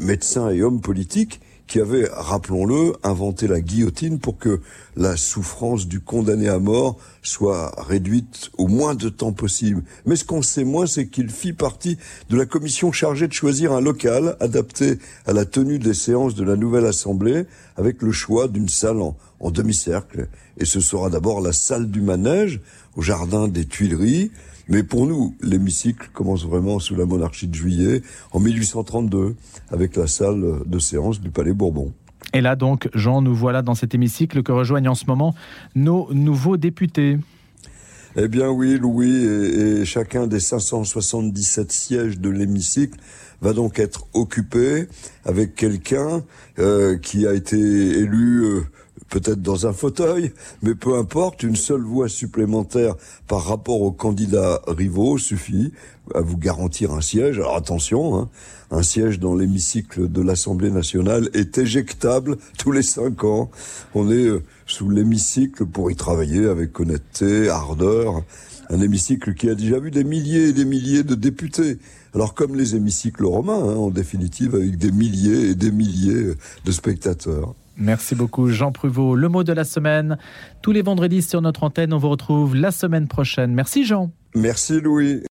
médecin 0.00 0.48
et 0.48 0.62
homme 0.62 0.80
politique, 0.80 1.40
qui 1.66 1.80
avait, 1.80 2.08
rappelons-le, 2.12 2.92
inventé 3.02 3.46
la 3.46 3.60
guillotine 3.60 4.18
pour 4.18 4.38
que 4.38 4.60
la 4.96 5.16
souffrance 5.16 5.88
du 5.88 6.00
condamné 6.00 6.48
à 6.48 6.58
mort 6.58 6.98
soit 7.22 7.74
réduite 7.82 8.50
au 8.58 8.68
moins 8.68 8.94
de 8.94 9.08
temps 9.08 9.32
possible. 9.32 9.82
Mais 10.04 10.16
ce 10.16 10.24
qu'on 10.24 10.42
sait 10.42 10.64
moins, 10.64 10.86
c'est 10.86 11.08
qu'il 11.08 11.30
fit 11.30 11.54
partie 11.54 11.96
de 12.28 12.36
la 12.36 12.44
commission 12.44 12.92
chargée 12.92 13.28
de 13.28 13.32
choisir 13.32 13.72
un 13.72 13.80
local 13.80 14.36
adapté 14.40 14.98
à 15.26 15.32
la 15.32 15.46
tenue 15.46 15.78
des 15.78 15.94
séances 15.94 16.34
de 16.34 16.44
la 16.44 16.56
nouvelle 16.56 16.86
assemblée, 16.86 17.46
avec 17.76 18.02
le 18.02 18.12
choix 18.12 18.46
d'une 18.46 18.68
salle 18.68 19.00
en, 19.00 19.16
demi-cercle. 19.50 20.28
Et 20.58 20.64
ce 20.64 20.80
sera 20.80 21.10
d'abord 21.10 21.40
la 21.40 21.52
salle 21.52 21.90
du 21.90 22.00
manège, 22.00 22.60
au 22.96 23.02
jardin 23.02 23.48
des 23.48 23.66
Tuileries, 23.66 24.30
mais 24.68 24.82
pour 24.82 25.06
nous, 25.06 25.34
l'hémicycle 25.42 26.08
commence 26.12 26.44
vraiment 26.44 26.78
sous 26.78 26.96
la 26.96 27.06
monarchie 27.06 27.48
de 27.48 27.54
juillet, 27.54 28.02
en 28.32 28.40
1832, 28.40 29.34
avec 29.70 29.96
la 29.96 30.06
salle 30.06 30.60
de 30.66 30.78
séance 30.78 31.20
du 31.20 31.30
Palais 31.30 31.52
Bourbon. 31.52 31.92
Et 32.32 32.40
là 32.40 32.56
donc, 32.56 32.88
Jean, 32.94 33.22
nous 33.22 33.34
voilà 33.34 33.62
dans 33.62 33.74
cet 33.74 33.94
hémicycle 33.94 34.42
que 34.42 34.52
rejoignent 34.52 34.90
en 34.90 34.94
ce 34.94 35.06
moment 35.06 35.34
nos 35.74 36.12
nouveaux 36.12 36.56
députés. 36.56 37.18
Eh 38.16 38.28
bien 38.28 38.48
oui, 38.48 38.78
Louis, 38.78 39.24
et, 39.24 39.84
chacun 39.84 40.26
des 40.26 40.40
577 40.40 41.72
sièges 41.72 42.18
de 42.18 42.30
l'hémicycle 42.30 42.98
va 43.40 43.52
donc 43.52 43.78
être 43.78 44.06
occupé 44.14 44.88
avec 45.24 45.54
quelqu'un 45.54 46.22
euh, 46.58 46.96
qui 46.96 47.26
a 47.26 47.34
été 47.34 47.56
élu 47.56 48.44
euh, 48.44 48.60
peut-être 49.08 49.42
dans 49.42 49.66
un 49.66 49.72
fauteuil, 49.72 50.32
mais 50.62 50.74
peu 50.74 50.96
importe, 50.96 51.42
une 51.42 51.56
seule 51.56 51.82
voix 51.82 52.08
supplémentaire 52.08 52.94
par 53.28 53.44
rapport 53.44 53.80
aux 53.80 53.92
candidats 53.92 54.60
rivaux 54.66 55.18
suffit 55.18 55.72
à 56.14 56.20
vous 56.20 56.36
garantir 56.36 56.92
un 56.92 57.00
siège. 57.00 57.38
Alors 57.38 57.56
attention, 57.56 58.16
hein, 58.16 58.28
un 58.70 58.82
siège 58.82 59.20
dans 59.20 59.34
l'hémicycle 59.34 60.10
de 60.10 60.20
l'Assemblée 60.20 60.70
nationale 60.70 61.30
est 61.34 61.58
éjectable 61.58 62.38
tous 62.58 62.72
les 62.72 62.82
cinq 62.82 63.24
ans. 63.24 63.50
On 63.94 64.10
est 64.10 64.26
euh, 64.26 64.42
sous 64.66 64.90
l'hémicycle 64.90 65.66
pour 65.66 65.90
y 65.90 65.96
travailler 65.96 66.46
avec 66.46 66.78
honnêteté, 66.80 67.48
ardeur. 67.48 68.22
Un 68.70 68.80
hémicycle 68.80 69.34
qui 69.34 69.50
a 69.50 69.54
déjà 69.54 69.78
vu 69.78 69.90
des 69.90 70.04
milliers 70.04 70.48
et 70.48 70.52
des 70.52 70.64
milliers 70.64 71.04
de 71.04 71.14
députés. 71.14 71.78
Alors 72.14 72.34
comme 72.34 72.56
les 72.56 72.74
hémicycles 72.74 73.26
romains, 73.26 73.62
hein, 73.62 73.76
en 73.76 73.90
définitive, 73.90 74.54
avec 74.54 74.78
des 74.78 74.90
milliers 74.90 75.50
et 75.50 75.54
des 75.54 75.70
milliers 75.70 76.34
de 76.64 76.72
spectateurs. 76.72 77.54
Merci 77.76 78.14
beaucoup 78.14 78.48
Jean 78.48 78.72
Pruvot. 78.72 79.14
Le 79.14 79.28
mot 79.28 79.44
de 79.44 79.52
la 79.52 79.64
semaine, 79.64 80.18
tous 80.62 80.72
les 80.72 80.82
vendredis 80.82 81.22
sur 81.22 81.42
notre 81.42 81.64
antenne, 81.64 81.92
on 81.92 81.98
vous 81.98 82.10
retrouve 82.10 82.54
la 82.54 82.70
semaine 82.70 83.08
prochaine. 83.08 83.52
Merci 83.52 83.84
Jean. 83.84 84.10
Merci 84.34 84.80
Louis. 84.80 85.22